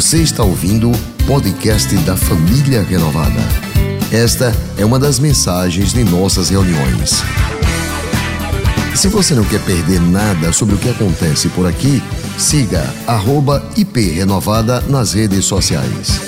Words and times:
Você 0.00 0.22
está 0.22 0.42
ouvindo 0.42 0.90
o 0.90 1.26
podcast 1.26 1.94
da 2.06 2.16
Família 2.16 2.82
Renovada. 2.82 3.38
Esta 4.10 4.50
é 4.78 4.82
uma 4.82 4.98
das 4.98 5.18
mensagens 5.18 5.92
de 5.92 6.02
nossas 6.04 6.48
reuniões. 6.48 7.16
Se 8.96 9.08
você 9.08 9.34
não 9.34 9.44
quer 9.44 9.62
perder 9.62 10.00
nada 10.00 10.54
sobre 10.54 10.74
o 10.74 10.78
que 10.78 10.88
acontece 10.88 11.50
por 11.50 11.66
aqui, 11.66 12.00
siga 12.38 12.82
@iprenovada 13.76 14.80
nas 14.80 15.12
redes 15.12 15.44
sociais. 15.44 16.18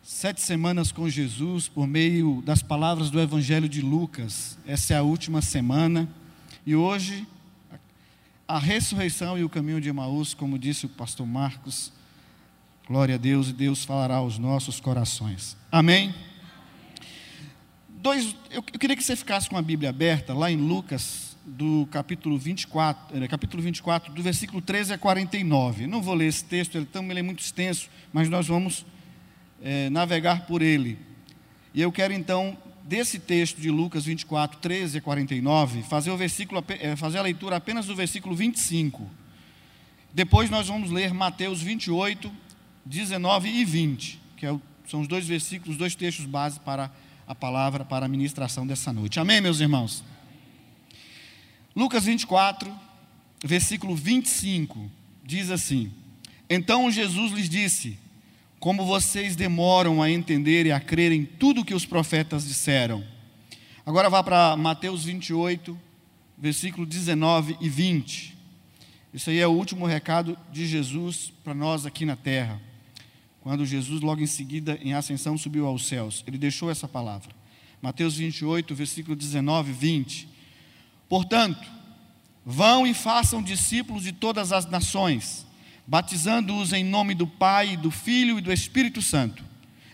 Sete 0.00 0.40
semanas 0.40 0.92
com 0.92 1.08
Jesus 1.08 1.66
por 1.66 1.88
meio 1.88 2.40
das 2.46 2.62
palavras 2.62 3.10
do 3.10 3.18
Evangelho 3.18 3.68
de 3.68 3.82
Lucas. 3.82 4.56
Essa 4.64 4.94
é 4.94 4.96
a 4.98 5.02
última 5.02 5.42
semana. 5.42 6.08
E 6.64 6.76
hoje, 6.76 7.26
a 8.48 8.58
ressurreição 8.58 9.38
e 9.38 9.44
o 9.44 9.48
caminho 9.48 9.78
de 9.78 9.90
Emaús, 9.90 10.32
como 10.32 10.58
disse 10.58 10.86
o 10.86 10.88
pastor 10.88 11.26
Marcos. 11.26 11.92
Glória 12.86 13.16
a 13.16 13.18
Deus 13.18 13.50
e 13.50 13.52
Deus 13.52 13.84
falará 13.84 14.16
aos 14.16 14.38
nossos 14.38 14.80
corações. 14.80 15.54
Amém? 15.70 16.14
Dois, 17.90 18.34
eu, 18.50 18.64
eu 18.72 18.78
queria 18.78 18.96
que 18.96 19.04
você 19.04 19.14
ficasse 19.14 19.50
com 19.50 19.58
a 19.58 19.60
Bíblia 19.60 19.90
aberta, 19.90 20.32
lá 20.32 20.50
em 20.50 20.56
Lucas, 20.56 21.36
do 21.44 21.86
capítulo 21.90 22.38
24, 22.38 23.22
eh, 23.22 23.28
capítulo 23.28 23.62
24, 23.62 24.14
do 24.14 24.22
versículo 24.22 24.62
13 24.62 24.94
a 24.94 24.98
49. 24.98 25.86
Não 25.86 26.00
vou 26.00 26.14
ler 26.14 26.28
esse 26.28 26.44
texto, 26.44 26.76
ele, 26.76 26.86
também 26.86 27.10
ele 27.10 27.20
é 27.20 27.22
muito 27.22 27.40
extenso, 27.40 27.90
mas 28.14 28.30
nós 28.30 28.46
vamos 28.46 28.86
é, 29.62 29.90
navegar 29.90 30.46
por 30.46 30.62
ele. 30.62 30.98
E 31.74 31.82
eu 31.82 31.92
quero 31.92 32.14
então, 32.14 32.56
desse 32.88 33.18
texto 33.18 33.60
de 33.60 33.70
Lucas 33.70 34.06
24, 34.06 34.58
13 34.60 34.98
a 34.98 35.00
49, 35.02 35.82
fazer, 35.82 36.10
o 36.10 36.16
versículo, 36.16 36.64
é, 36.80 36.96
fazer 36.96 37.18
a 37.18 37.22
leitura 37.22 37.56
apenas 37.56 37.84
do 37.84 37.94
versículo 37.94 38.34
25. 38.34 39.08
Depois 40.12 40.48
nós 40.48 40.68
vamos 40.68 40.90
ler 40.90 41.12
Mateus 41.12 41.60
28, 41.60 42.32
19 42.86 43.48
e 43.50 43.64
20, 43.64 44.20
que 44.38 44.46
é 44.46 44.58
são 44.88 45.02
os 45.02 45.08
dois 45.08 45.26
versículos, 45.26 45.74
os 45.74 45.76
dois 45.76 45.94
textos 45.94 46.24
base 46.24 46.58
para 46.60 46.90
a 47.26 47.34
palavra, 47.34 47.84
para 47.84 48.06
a 48.06 48.08
ministração 48.08 48.66
dessa 48.66 48.90
noite. 48.90 49.20
Amém, 49.20 49.38
meus 49.38 49.60
irmãos? 49.60 50.02
Lucas 51.76 52.06
24, 52.06 52.74
versículo 53.44 53.94
25, 53.94 54.90
diz 55.22 55.50
assim: 55.50 55.92
Então 56.48 56.90
Jesus 56.90 57.32
lhes 57.32 57.50
disse: 57.50 57.98
como 58.60 58.84
vocês 58.84 59.36
demoram 59.36 60.02
a 60.02 60.10
entender 60.10 60.66
e 60.66 60.72
a 60.72 60.80
crer 60.80 61.12
em 61.12 61.24
tudo 61.24 61.64
que 61.64 61.74
os 61.74 61.86
profetas 61.86 62.46
disseram. 62.46 63.04
Agora 63.86 64.10
vá 64.10 64.22
para 64.22 64.56
Mateus 64.56 65.04
28, 65.04 65.78
versículo 66.36 66.84
19 66.84 67.56
e 67.60 67.68
20. 67.68 68.36
Isso 69.14 69.30
aí 69.30 69.38
é 69.38 69.46
o 69.46 69.52
último 69.52 69.86
recado 69.86 70.36
de 70.52 70.66
Jesus 70.66 71.32
para 71.42 71.54
nós 71.54 71.86
aqui 71.86 72.04
na 72.04 72.16
terra. 72.16 72.60
Quando 73.40 73.64
Jesus, 73.64 74.00
logo 74.00 74.20
em 74.20 74.26
seguida, 74.26 74.78
em 74.82 74.92
ascensão, 74.92 75.38
subiu 75.38 75.66
aos 75.66 75.86
céus, 75.86 76.24
ele 76.26 76.36
deixou 76.36 76.70
essa 76.70 76.88
palavra. 76.88 77.34
Mateus 77.80 78.16
28, 78.16 78.74
versículo 78.74 79.16
19 79.16 79.70
e 79.70 79.72
20. 79.72 80.28
Portanto, 81.08 81.66
vão 82.44 82.86
e 82.86 82.92
façam 82.92 83.42
discípulos 83.42 84.02
de 84.02 84.12
todas 84.12 84.52
as 84.52 84.66
nações 84.66 85.47
batizando-os 85.88 86.74
em 86.74 86.84
nome 86.84 87.14
do 87.14 87.26
Pai, 87.26 87.74
do 87.74 87.90
Filho 87.90 88.38
e 88.38 88.42
do 88.42 88.52
Espírito 88.52 89.00
Santo, 89.00 89.42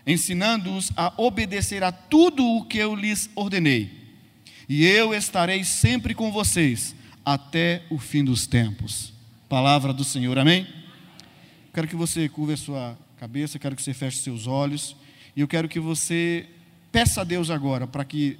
ensinando-os 0.05 0.91
a 0.97 1.13
obedecer 1.15 1.81
a 1.83 1.91
tudo 1.91 2.45
o 2.45 2.65
que 2.65 2.77
eu 2.77 2.93
lhes 2.93 3.29
ordenei. 3.33 3.89
E 4.67 4.85
eu 4.85 5.13
estarei 5.13 5.63
sempre 5.63 6.13
com 6.13 6.33
vocês 6.33 6.93
até 7.23 7.81
o 7.89 7.97
fim 7.97 8.25
dos 8.25 8.45
tempos. 8.45 9.13
Palavra 9.47 9.93
do 9.93 10.03
Senhor, 10.03 10.37
amém? 10.37 10.67
Quero 11.73 11.87
que 11.87 11.95
você 11.95 12.27
curva 12.27 12.53
a 12.53 12.57
sua 12.57 12.97
cabeça, 13.17 13.57
quero 13.57 13.75
que 13.75 13.81
você 13.81 13.93
feche 13.93 14.17
seus 14.17 14.47
olhos, 14.47 14.97
e 15.33 15.39
eu 15.39 15.47
quero 15.47 15.69
que 15.69 15.79
você 15.79 16.45
peça 16.91 17.21
a 17.21 17.23
Deus 17.23 17.49
agora 17.49 17.87
para 17.87 18.03
que 18.03 18.37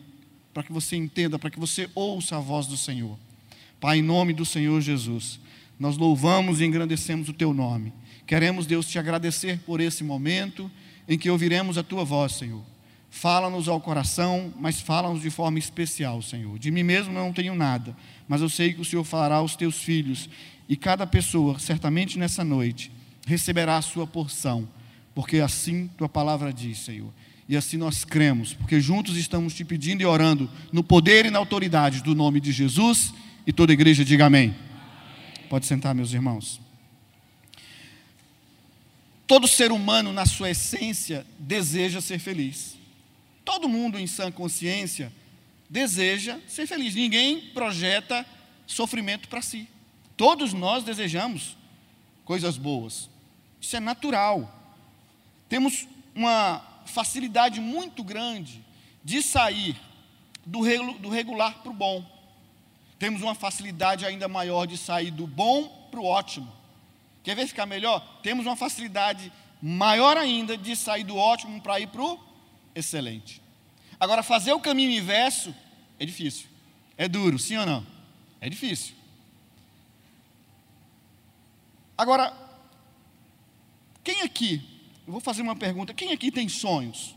para 0.53 0.63
que 0.63 0.71
você 0.71 0.95
entenda, 0.95 1.37
para 1.37 1.49
que 1.49 1.59
você 1.59 1.89
ouça 1.93 2.37
a 2.37 2.39
voz 2.39 2.65
do 2.65 2.77
Senhor. 2.77 3.17
Pai, 3.77 3.97
em 3.97 4.01
nome 4.01 4.31
do 4.31 4.45
Senhor 4.45 4.79
Jesus, 4.79 5.37
nós 5.79 5.97
louvamos 5.97 6.61
e 6.61 6.65
engrandecemos 6.65 7.29
o 7.29 7.33
teu 7.33 7.53
nome. 7.53 7.93
Queremos, 8.25 8.65
Deus, 8.65 8.87
te 8.87 8.97
agradecer 8.97 9.59
por 9.59 9.79
esse 9.79 10.03
momento 10.03 10.69
em 11.07 11.17
que 11.17 11.29
ouviremos 11.29 11.77
a 11.77 11.83
tua 11.83 12.03
voz, 12.03 12.33
Senhor. 12.33 12.63
Fala-nos 13.09 13.69
ao 13.69 13.79
coração, 13.79 14.53
mas 14.59 14.81
fala-nos 14.81 15.21
de 15.21 15.29
forma 15.29 15.57
especial, 15.59 16.21
Senhor. 16.21 16.59
De 16.59 16.69
mim 16.71 16.83
mesmo 16.83 17.13
não 17.13 17.31
tenho 17.31 17.55
nada, 17.55 17.95
mas 18.27 18.41
eu 18.41 18.49
sei 18.49 18.73
que 18.73 18.81
o 18.81 18.85
Senhor 18.85 19.03
falará 19.03 19.35
aos 19.35 19.55
teus 19.55 19.77
filhos, 19.77 20.29
e 20.67 20.75
cada 20.75 21.05
pessoa, 21.05 21.59
certamente 21.59 22.17
nessa 22.17 22.43
noite, 22.43 22.91
receberá 23.25 23.77
a 23.77 23.81
sua 23.81 24.07
porção, 24.07 24.67
porque 25.13 25.37
assim 25.39 25.89
tua 25.97 26.09
palavra 26.09 26.51
diz, 26.51 26.79
Senhor. 26.79 27.13
E 27.47 27.55
assim 27.55 27.77
nós 27.77 28.03
cremos, 28.03 28.53
porque 28.53 28.81
juntos 28.81 29.15
estamos 29.15 29.53
te 29.53 29.63
pedindo 29.63 30.01
e 30.01 30.05
orando 30.05 30.49
no 30.73 30.83
poder 30.83 31.25
e 31.25 31.29
na 31.29 31.37
autoridade 31.37 32.01
do 32.01 32.15
nome 32.15 32.41
de 32.41 32.51
Jesus, 32.51 33.13
e 33.45 33.53
toda 33.53 33.71
igreja 33.71 34.03
diga 34.03 34.25
amém. 34.25 34.55
Pode 35.49 35.65
sentar, 35.65 35.93
meus 35.93 36.11
irmãos. 36.11 36.59
Todo 39.27 39.47
ser 39.47 39.71
humano, 39.71 40.13
na 40.13 40.25
sua 40.25 40.51
essência, 40.51 41.25
deseja 41.39 42.01
ser 42.01 42.19
feliz. 42.19 42.77
Todo 43.43 43.69
mundo 43.69 43.99
em 43.99 44.07
sã 44.07 44.31
consciência 44.31 45.11
deseja 45.69 46.39
ser 46.47 46.67
feliz. 46.67 46.95
Ninguém 46.95 47.41
projeta 47.53 48.25
sofrimento 48.67 49.27
para 49.27 49.41
si. 49.41 49.67
Todos 50.17 50.53
nós 50.53 50.83
desejamos 50.83 51.57
coisas 52.23 52.57
boas. 52.57 53.09
Isso 53.61 53.75
é 53.75 53.79
natural. 53.79 54.51
Temos 55.49 55.87
uma 56.13 56.61
facilidade 56.85 57.59
muito 57.59 58.03
grande 58.03 58.63
de 59.03 59.21
sair 59.21 59.75
do 60.45 60.61
regular 61.09 61.61
para 61.61 61.71
o 61.71 61.75
bom 61.75 62.14
temos 62.97 63.21
uma 63.21 63.35
facilidade 63.35 64.05
ainda 64.05 64.27
maior 64.27 64.65
de 64.65 64.77
sair 64.77 65.11
do 65.11 65.27
bom 65.27 65.67
para 65.91 65.99
o 65.99 66.05
ótimo. 66.05 66.51
Quer 67.23 67.35
ver 67.35 67.47
ficar 67.47 67.65
melhor? 67.65 67.99
Temos 68.21 68.45
uma 68.45 68.55
facilidade 68.55 69.31
maior 69.61 70.17
ainda 70.17 70.57
de 70.57 70.75
sair 70.75 71.03
do 71.03 71.17
ótimo 71.17 71.61
para 71.61 71.79
ir 71.79 71.87
para 71.87 72.03
o 72.03 72.19
excelente. 72.73 73.41
Agora, 73.99 74.21
fazer 74.21 74.53
o 74.53 74.59
caminho 74.59 74.91
inverso 74.91 75.55
é 75.99 76.05
difícil. 76.05 76.47
É 76.97 77.07
duro, 77.07 77.39
sim 77.39 77.57
ou 77.57 77.65
não? 77.65 77.85
É 78.39 78.49
difícil. 78.49 78.95
Agora, 81.97 82.33
quem 84.03 84.21
aqui, 84.21 84.61
eu 85.07 85.11
vou 85.13 85.21
fazer 85.21 85.41
uma 85.41 85.55
pergunta: 85.55 85.93
quem 85.93 86.11
aqui 86.11 86.31
tem 86.31 86.47
sonhos 86.47 87.15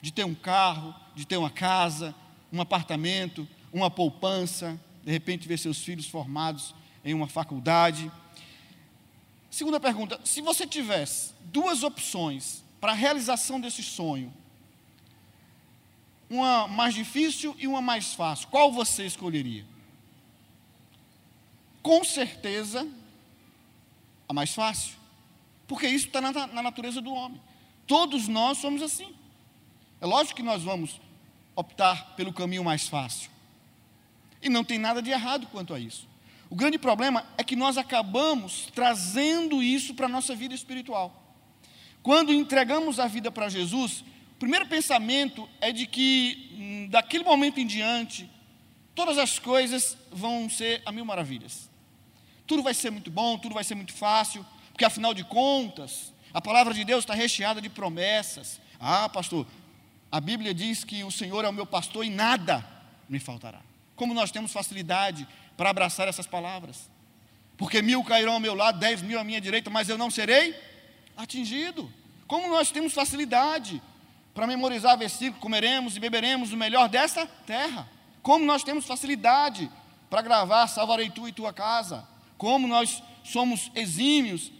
de 0.00 0.12
ter 0.12 0.24
um 0.24 0.34
carro, 0.34 0.94
de 1.14 1.26
ter 1.26 1.36
uma 1.36 1.50
casa, 1.50 2.14
um 2.52 2.60
apartamento, 2.60 3.48
uma 3.72 3.90
poupança, 3.90 4.78
de 5.04 5.12
repente 5.12 5.46
ver 5.46 5.58
seus 5.58 5.78
filhos 5.78 6.06
formados 6.06 6.74
em 7.04 7.12
uma 7.12 7.28
faculdade. 7.28 8.10
Segunda 9.50 9.78
pergunta: 9.78 10.20
se 10.24 10.40
você 10.40 10.66
tivesse 10.66 11.32
duas 11.44 11.82
opções 11.82 12.64
para 12.80 12.92
a 12.92 12.94
realização 12.94 13.60
desse 13.60 13.82
sonho, 13.82 14.32
uma 16.28 16.66
mais 16.66 16.94
difícil 16.94 17.54
e 17.58 17.66
uma 17.66 17.82
mais 17.82 18.14
fácil, 18.14 18.48
qual 18.48 18.72
você 18.72 19.04
escolheria? 19.04 19.64
Com 21.82 22.02
certeza, 22.02 22.88
a 24.26 24.32
mais 24.32 24.54
fácil, 24.54 24.94
porque 25.68 25.86
isso 25.86 26.06
está 26.06 26.20
na, 26.20 26.32
na 26.46 26.62
natureza 26.62 27.00
do 27.00 27.12
homem. 27.12 27.40
Todos 27.86 28.26
nós 28.26 28.56
somos 28.58 28.80
assim. 28.80 29.14
É 30.00 30.06
lógico 30.06 30.36
que 30.36 30.42
nós 30.42 30.62
vamos 30.62 30.98
optar 31.54 32.16
pelo 32.16 32.32
caminho 32.32 32.64
mais 32.64 32.88
fácil. 32.88 33.30
E 34.44 34.50
não 34.50 34.62
tem 34.62 34.78
nada 34.78 35.00
de 35.00 35.10
errado 35.10 35.46
quanto 35.46 35.72
a 35.72 35.80
isso. 35.80 36.06
O 36.50 36.54
grande 36.54 36.78
problema 36.78 37.26
é 37.38 37.42
que 37.42 37.56
nós 37.56 37.78
acabamos 37.78 38.68
trazendo 38.74 39.62
isso 39.62 39.94
para 39.94 40.06
a 40.06 40.08
nossa 40.08 40.36
vida 40.36 40.54
espiritual. 40.54 41.22
Quando 42.02 42.32
entregamos 42.32 43.00
a 43.00 43.08
vida 43.08 43.30
para 43.32 43.48
Jesus, 43.48 44.04
o 44.36 44.38
primeiro 44.38 44.66
pensamento 44.66 45.48
é 45.60 45.72
de 45.72 45.86
que, 45.86 46.50
hum, 46.52 46.88
daquele 46.90 47.24
momento 47.24 47.58
em 47.58 47.66
diante, 47.66 48.30
todas 48.94 49.16
as 49.16 49.38
coisas 49.38 49.96
vão 50.12 50.50
ser 50.50 50.82
a 50.84 50.92
mil 50.92 51.06
maravilhas. 51.06 51.70
Tudo 52.46 52.62
vai 52.62 52.74
ser 52.74 52.90
muito 52.90 53.10
bom, 53.10 53.38
tudo 53.38 53.54
vai 53.54 53.64
ser 53.64 53.74
muito 53.74 53.94
fácil, 53.94 54.44
porque 54.70 54.84
afinal 54.84 55.14
de 55.14 55.24
contas, 55.24 56.12
a 56.34 56.40
palavra 56.40 56.74
de 56.74 56.84
Deus 56.84 57.00
está 57.04 57.14
recheada 57.14 57.60
de 57.60 57.70
promessas. 57.70 58.60
Ah, 58.78 59.08
pastor, 59.08 59.46
a 60.12 60.20
Bíblia 60.20 60.52
diz 60.52 60.84
que 60.84 61.02
o 61.02 61.10
Senhor 61.10 61.44
é 61.44 61.48
o 61.48 61.52
meu 61.52 61.64
pastor 61.64 62.04
e 62.04 62.10
nada 62.10 62.64
me 63.08 63.18
faltará. 63.18 63.60
Como 63.96 64.14
nós 64.14 64.30
temos 64.30 64.52
facilidade 64.52 65.26
para 65.56 65.70
abraçar 65.70 66.08
essas 66.08 66.26
palavras. 66.26 66.90
Porque 67.56 67.80
mil 67.80 68.02
cairão 68.02 68.34
ao 68.34 68.40
meu 68.40 68.54
lado, 68.54 68.78
dez 68.78 69.00
mil 69.00 69.18
à 69.18 69.24
minha 69.24 69.40
direita, 69.40 69.70
mas 69.70 69.88
eu 69.88 69.96
não 69.96 70.10
serei 70.10 70.54
atingido. 71.16 71.92
Como 72.26 72.48
nós 72.48 72.70
temos 72.70 72.92
facilidade 72.92 73.80
para 74.34 74.46
memorizar 74.46 74.98
versículo, 74.98 75.40
comeremos 75.40 75.96
e 75.96 76.00
beberemos 76.00 76.52
o 76.52 76.56
melhor 76.56 76.88
desta 76.88 77.26
terra. 77.26 77.88
Como 78.22 78.44
nós 78.44 78.64
temos 78.64 78.86
facilidade 78.86 79.70
para 80.10 80.22
gravar 80.22 80.66
salvarei 80.66 81.10
tu 81.10 81.28
e 81.28 81.32
tua 81.32 81.52
casa. 81.52 82.06
Como 82.36 82.66
nós 82.66 83.02
somos 83.22 83.70
exímios 83.74 84.50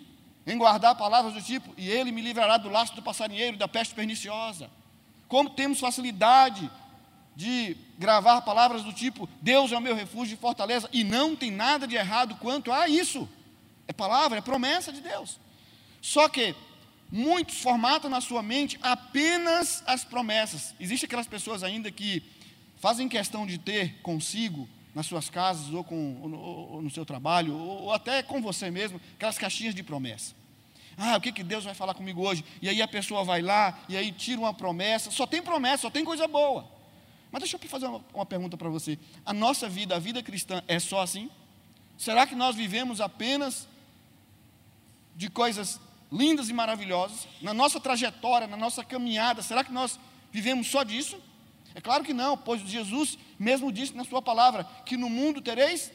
em 0.46 0.56
guardar 0.58 0.94
palavras 0.94 1.32
do 1.32 1.42
tipo, 1.42 1.72
e 1.76 1.88
ele 1.88 2.12
me 2.12 2.20
livrará 2.20 2.56
do 2.58 2.68
laço 2.68 2.94
do 2.94 3.02
passarinheiro, 3.02 3.56
da 3.56 3.66
peste 3.66 3.94
perniciosa. 3.94 4.70
Como 5.26 5.50
temos 5.50 5.80
facilidade 5.80 6.70
de 7.36 7.76
gravar 7.98 8.42
palavras 8.42 8.82
do 8.82 8.92
tipo, 8.92 9.28
Deus 9.40 9.72
é 9.72 9.76
o 9.76 9.80
meu 9.80 9.94
refúgio 9.94 10.34
e 10.34 10.38
fortaleza, 10.38 10.88
e 10.92 11.02
não 11.02 11.34
tem 11.34 11.50
nada 11.50 11.86
de 11.86 11.96
errado 11.96 12.36
quanto 12.36 12.72
a 12.72 12.88
isso. 12.88 13.28
É 13.86 13.92
palavra, 13.92 14.38
é 14.38 14.40
promessa 14.40 14.92
de 14.92 15.00
Deus. 15.00 15.38
Só 16.00 16.28
que 16.28 16.54
muitos 17.10 17.60
formatam 17.60 18.10
na 18.10 18.20
sua 18.20 18.42
mente 18.42 18.78
apenas 18.82 19.82
as 19.86 20.04
promessas. 20.04 20.74
Existem 20.78 21.06
aquelas 21.06 21.26
pessoas 21.26 21.62
ainda 21.62 21.90
que 21.90 22.22
fazem 22.76 23.08
questão 23.08 23.46
de 23.46 23.58
ter 23.58 24.00
consigo 24.02 24.68
nas 24.94 25.06
suas 25.06 25.28
casas 25.28 25.72
ou, 25.72 25.82
com, 25.82 26.20
ou, 26.22 26.28
no, 26.28 26.38
ou 26.38 26.82
no, 26.82 26.90
seu 26.90 27.04
trabalho, 27.04 27.56
ou, 27.56 27.82
ou, 27.84 27.92
até 27.92 28.22
com 28.22 28.40
você 28.40 28.70
mesmo, 28.70 29.00
aquelas 29.14 29.36
caixinhas 29.36 29.74
de 29.74 29.82
promessa. 29.82 30.34
Ah, 30.96 31.16
o 31.16 31.20
que, 31.20 31.32
que 31.32 31.42
Deus 31.42 31.64
vai 31.64 31.74
falar 31.74 31.94
comigo 31.94 32.22
hoje? 32.22 32.44
E 32.62 32.68
aí 32.68 32.80
a 32.80 32.86
pessoa 32.86 33.24
vai 33.24 33.42
lá, 33.42 33.80
e 33.88 33.96
aí 33.96 34.12
tira 34.12 34.40
uma 34.40 34.54
promessa, 34.54 35.10
só 35.10 35.26
tem 35.26 35.42
promessa, 35.42 35.82
só 35.82 35.90
tem 35.90 36.04
coisa 36.04 36.28
boa. 36.28 36.73
Mas 37.34 37.42
deixa 37.42 37.56
eu 37.60 37.68
fazer 37.68 37.86
uma, 37.86 38.00
uma 38.14 38.24
pergunta 38.24 38.56
para 38.56 38.68
você. 38.68 38.96
A 39.26 39.32
nossa 39.32 39.68
vida, 39.68 39.96
a 39.96 39.98
vida 39.98 40.22
cristã, 40.22 40.62
é 40.68 40.78
só 40.78 41.02
assim? 41.02 41.28
Será 41.98 42.28
que 42.28 42.34
nós 42.36 42.54
vivemos 42.54 43.00
apenas 43.00 43.66
de 45.16 45.28
coisas 45.28 45.80
lindas 46.12 46.48
e 46.48 46.52
maravilhosas? 46.52 47.26
Na 47.42 47.52
nossa 47.52 47.80
trajetória, 47.80 48.46
na 48.46 48.56
nossa 48.56 48.84
caminhada, 48.84 49.42
será 49.42 49.64
que 49.64 49.72
nós 49.72 49.98
vivemos 50.30 50.68
só 50.68 50.84
disso? 50.84 51.20
É 51.74 51.80
claro 51.80 52.04
que 52.04 52.14
não, 52.14 52.38
pois 52.38 52.60
Jesus 52.60 53.18
mesmo 53.36 53.72
disse 53.72 53.96
na 53.96 54.04
sua 54.04 54.22
palavra 54.22 54.62
que 54.86 54.96
no 54.96 55.10
mundo 55.10 55.40
tereis 55.40 55.90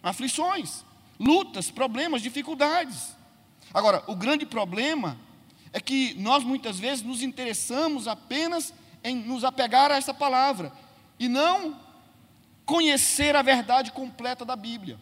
aflições, 0.00 0.84
lutas, 1.18 1.72
problemas, 1.72 2.22
dificuldades. 2.22 3.16
Agora, 3.74 4.04
o 4.06 4.14
grande 4.14 4.46
problema 4.46 5.18
é 5.72 5.80
que 5.80 6.14
nós 6.14 6.44
muitas 6.44 6.78
vezes 6.78 7.02
nos 7.02 7.20
interessamos 7.20 8.06
apenas 8.06 8.72
em 9.02 9.16
nos 9.16 9.42
apegar 9.42 9.90
a 9.90 9.96
essa 9.96 10.14
palavra 10.14 10.83
e 11.18 11.28
não 11.28 11.80
conhecer 12.64 13.36
a 13.36 13.42
verdade 13.42 13.92
completa 13.92 14.44
da 14.44 14.56
Bíblia, 14.56 14.98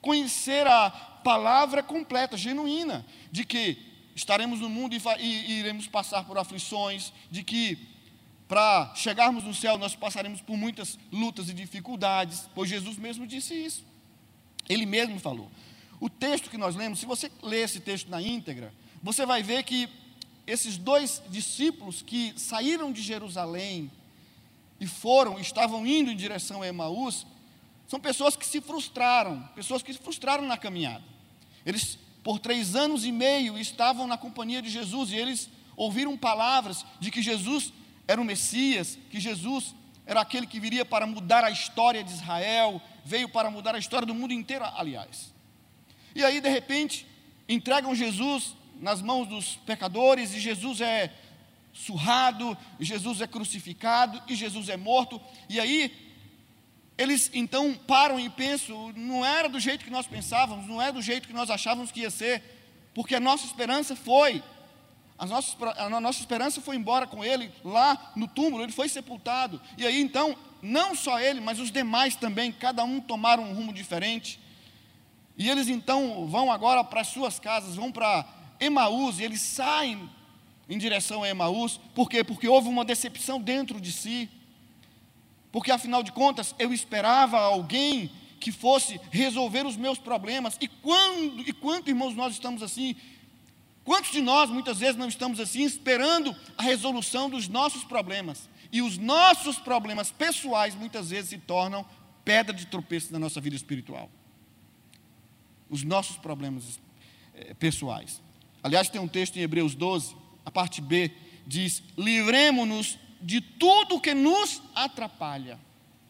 conhecer 0.00 0.66
a 0.66 0.90
palavra 0.90 1.82
completa, 1.82 2.36
genuína, 2.36 3.04
de 3.30 3.44
que 3.44 3.78
estaremos 4.14 4.60
no 4.60 4.68
mundo 4.68 4.94
e, 4.94 5.00
e 5.20 5.52
iremos 5.60 5.86
passar 5.86 6.24
por 6.24 6.36
aflições, 6.38 7.12
de 7.30 7.42
que 7.42 7.92
para 8.52 8.92
chegarmos 8.94 9.44
no 9.44 9.54
céu, 9.54 9.78
nós 9.78 9.94
passaremos 9.94 10.42
por 10.42 10.58
muitas 10.58 10.98
lutas 11.10 11.48
e 11.48 11.54
dificuldades, 11.54 12.50
pois 12.54 12.68
Jesus 12.68 12.98
mesmo 12.98 13.26
disse 13.26 13.54
isso. 13.54 13.82
Ele 14.68 14.84
mesmo 14.84 15.18
falou. 15.18 15.50
O 15.98 16.10
texto 16.10 16.50
que 16.50 16.58
nós 16.58 16.76
lemos, 16.76 16.98
se 16.98 17.06
você 17.06 17.30
ler 17.42 17.64
esse 17.64 17.80
texto 17.80 18.10
na 18.10 18.20
íntegra, 18.20 18.74
você 19.02 19.24
vai 19.24 19.42
ver 19.42 19.62
que 19.62 19.88
esses 20.46 20.76
dois 20.76 21.22
discípulos 21.30 22.02
que 22.02 22.34
saíram 22.36 22.92
de 22.92 23.00
Jerusalém 23.00 23.90
e 24.82 24.86
foram, 24.88 25.38
estavam 25.38 25.86
indo 25.86 26.10
em 26.10 26.16
direção 26.16 26.60
a 26.60 26.66
Emaús, 26.66 27.24
são 27.86 28.00
pessoas 28.00 28.34
que 28.34 28.44
se 28.44 28.60
frustraram, 28.60 29.48
pessoas 29.54 29.80
que 29.80 29.92
se 29.92 29.98
frustraram 30.00 30.44
na 30.44 30.58
caminhada. 30.58 31.04
Eles, 31.64 31.96
por 32.24 32.40
três 32.40 32.74
anos 32.74 33.04
e 33.04 33.12
meio, 33.12 33.56
estavam 33.56 34.08
na 34.08 34.18
companhia 34.18 34.60
de 34.60 34.68
Jesus 34.68 35.12
e 35.12 35.16
eles 35.16 35.48
ouviram 35.76 36.16
palavras 36.16 36.84
de 36.98 37.12
que 37.12 37.22
Jesus 37.22 37.72
era 38.08 38.20
o 38.20 38.24
Messias, 38.24 38.98
que 39.08 39.20
Jesus 39.20 39.72
era 40.04 40.20
aquele 40.20 40.48
que 40.48 40.58
viria 40.58 40.84
para 40.84 41.06
mudar 41.06 41.44
a 41.44 41.50
história 41.52 42.02
de 42.02 42.10
Israel, 42.10 42.82
veio 43.04 43.28
para 43.28 43.52
mudar 43.52 43.76
a 43.76 43.78
história 43.78 44.04
do 44.04 44.12
mundo 44.12 44.32
inteiro, 44.32 44.64
aliás. 44.64 45.32
E 46.12 46.24
aí, 46.24 46.40
de 46.40 46.48
repente, 46.48 47.06
entregam 47.48 47.94
Jesus 47.94 48.56
nas 48.80 49.00
mãos 49.00 49.28
dos 49.28 49.54
pecadores, 49.64 50.34
e 50.34 50.40
Jesus 50.40 50.80
é 50.80 51.14
surrado, 51.72 52.56
Jesus 52.78 53.20
é 53.20 53.26
crucificado, 53.26 54.22
e 54.28 54.34
Jesus 54.34 54.68
é 54.68 54.76
morto, 54.76 55.20
e 55.48 55.58
aí 55.58 55.92
eles 56.98 57.30
então 57.32 57.74
param 57.74 58.20
e 58.20 58.28
pensam, 58.28 58.92
não 58.94 59.24
era 59.24 59.48
do 59.48 59.58
jeito 59.58 59.84
que 59.84 59.90
nós 59.90 60.06
pensávamos, 60.06 60.66
não 60.66 60.80
é 60.80 60.92
do 60.92 61.00
jeito 61.00 61.26
que 61.26 61.34
nós 61.34 61.50
achávamos 61.50 61.90
que 61.90 62.00
ia 62.00 62.10
ser, 62.10 62.42
porque 62.94 63.14
a 63.14 63.20
nossa 63.20 63.46
esperança 63.46 63.96
foi 63.96 64.42
a 65.22 65.26
nossa, 65.26 65.56
a 65.78 66.00
nossa 66.00 66.18
esperança 66.18 66.60
foi 66.60 66.74
embora 66.74 67.06
com 67.06 67.24
ele 67.24 67.52
lá 67.64 68.12
no 68.16 68.26
túmulo, 68.26 68.64
ele 68.64 68.72
foi 68.72 68.88
sepultado. 68.88 69.60
E 69.78 69.86
aí 69.86 70.00
então, 70.00 70.36
não 70.60 70.96
só 70.96 71.20
ele, 71.20 71.40
mas 71.40 71.60
os 71.60 71.70
demais 71.70 72.16
também, 72.16 72.50
cada 72.50 72.82
um 72.82 73.00
tomaram 73.00 73.44
um 73.44 73.54
rumo 73.54 73.72
diferente. 73.72 74.40
E 75.38 75.48
eles 75.48 75.68
então 75.68 76.26
vão 76.26 76.50
agora 76.50 76.82
para 76.82 77.02
as 77.02 77.06
suas 77.06 77.38
casas, 77.38 77.76
vão 77.76 77.92
para 77.92 78.26
Emaús, 78.58 79.20
e 79.20 79.22
eles 79.22 79.40
saem 79.40 80.10
em 80.68 80.78
direção 80.78 81.22
a 81.22 81.28
Emaús, 81.28 81.78
por 81.94 82.08
quê? 82.08 82.22
Porque 82.24 82.48
houve 82.48 82.68
uma 82.68 82.84
decepção 82.84 83.40
dentro 83.40 83.80
de 83.80 83.92
si. 83.92 84.28
Porque 85.50 85.70
afinal 85.70 86.02
de 86.02 86.12
contas, 86.12 86.54
eu 86.58 86.72
esperava 86.72 87.38
alguém 87.38 88.10
que 88.40 88.50
fosse 88.50 89.00
resolver 89.10 89.66
os 89.66 89.76
meus 89.76 89.98
problemas. 89.98 90.56
E 90.60 90.66
quando 90.66 91.40
e 91.46 91.52
quanto, 91.52 91.88
irmãos, 91.88 92.14
nós 92.14 92.32
estamos 92.32 92.62
assim, 92.62 92.96
Quantos 93.84 94.12
de 94.12 94.20
nós 94.20 94.48
muitas 94.48 94.78
vezes 94.78 94.96
não 94.96 95.08
estamos 95.08 95.40
assim 95.40 95.62
esperando 95.62 96.34
a 96.56 96.62
resolução 96.62 97.28
dos 97.28 97.48
nossos 97.48 97.82
problemas? 97.82 98.48
E 98.70 98.80
os 98.80 98.96
nossos 98.96 99.58
problemas 99.58 100.10
pessoais 100.10 100.74
muitas 100.74 101.10
vezes 101.10 101.30
se 101.30 101.38
tornam 101.38 101.84
pedra 102.24 102.54
de 102.54 102.66
tropeço 102.66 103.12
na 103.12 103.18
nossa 103.18 103.40
vida 103.40 103.56
espiritual. 103.56 104.08
Os 105.68 105.82
nossos 105.82 106.16
problemas 106.16 106.80
eh, 107.34 107.54
pessoais. 107.54 108.22
Aliás, 108.62 108.88
tem 108.88 109.00
um 109.00 109.08
texto 109.08 109.36
em 109.36 109.40
Hebreus 109.40 109.74
12, 109.74 110.14
a 110.44 110.50
parte 110.50 110.80
B, 110.80 111.10
diz: 111.46 111.82
livremos-nos 111.96 112.98
de 113.20 113.40
tudo 113.40 114.00
que 114.00 114.14
nos 114.14 114.62
atrapalha. 114.74 115.58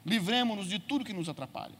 Livremos-nos 0.04 0.68
de 0.68 0.78
tudo 0.78 1.04
que 1.04 1.12
nos 1.12 1.28
atrapalha. 1.28 1.74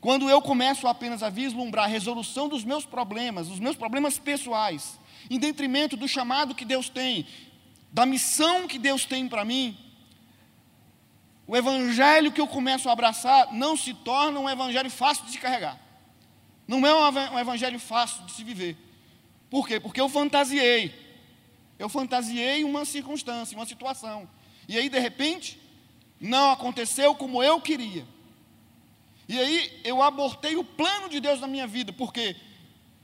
Quando 0.00 0.30
eu 0.30 0.40
começo 0.40 0.86
apenas 0.86 1.22
a 1.22 1.28
vislumbrar 1.28 1.84
a 1.84 1.88
resolução 1.88 2.48
dos 2.48 2.64
meus 2.64 2.86
problemas, 2.86 3.48
os 3.48 3.58
meus 3.58 3.76
problemas 3.76 4.18
pessoais, 4.18 4.98
em 5.28 5.38
detrimento 5.38 5.96
do 5.96 6.08
chamado 6.08 6.54
que 6.54 6.64
Deus 6.64 6.88
tem, 6.88 7.26
da 7.92 8.06
missão 8.06 8.66
que 8.66 8.78
Deus 8.78 9.04
tem 9.04 9.28
para 9.28 9.44
mim, 9.44 9.76
o 11.46 11.56
evangelho 11.56 12.30
que 12.30 12.40
eu 12.40 12.46
começo 12.46 12.88
a 12.88 12.92
abraçar 12.92 13.52
não 13.52 13.76
se 13.76 13.92
torna 13.92 14.38
um 14.38 14.48
evangelho 14.48 14.88
fácil 14.88 15.24
de 15.24 15.32
se 15.32 15.38
carregar. 15.38 15.78
Não 16.66 16.86
é 16.86 16.94
um 17.32 17.38
evangelho 17.38 17.80
fácil 17.80 18.24
de 18.24 18.32
se 18.32 18.44
viver. 18.44 18.76
Por 19.50 19.66
quê? 19.66 19.80
Porque 19.80 20.00
eu 20.00 20.08
fantasiei. 20.08 21.09
Eu 21.80 21.88
fantasiei 21.88 22.62
uma 22.62 22.84
circunstância, 22.84 23.56
uma 23.56 23.64
situação. 23.64 24.28
E 24.68 24.76
aí, 24.76 24.90
de 24.90 24.98
repente, 24.98 25.58
não 26.20 26.50
aconteceu 26.50 27.14
como 27.14 27.42
eu 27.42 27.58
queria. 27.58 28.06
E 29.26 29.38
aí 29.38 29.80
eu 29.82 30.02
abortei 30.02 30.56
o 30.56 30.62
plano 30.62 31.08
de 31.08 31.20
Deus 31.20 31.40
na 31.40 31.46
minha 31.46 31.66
vida, 31.66 31.90
porque 31.90 32.36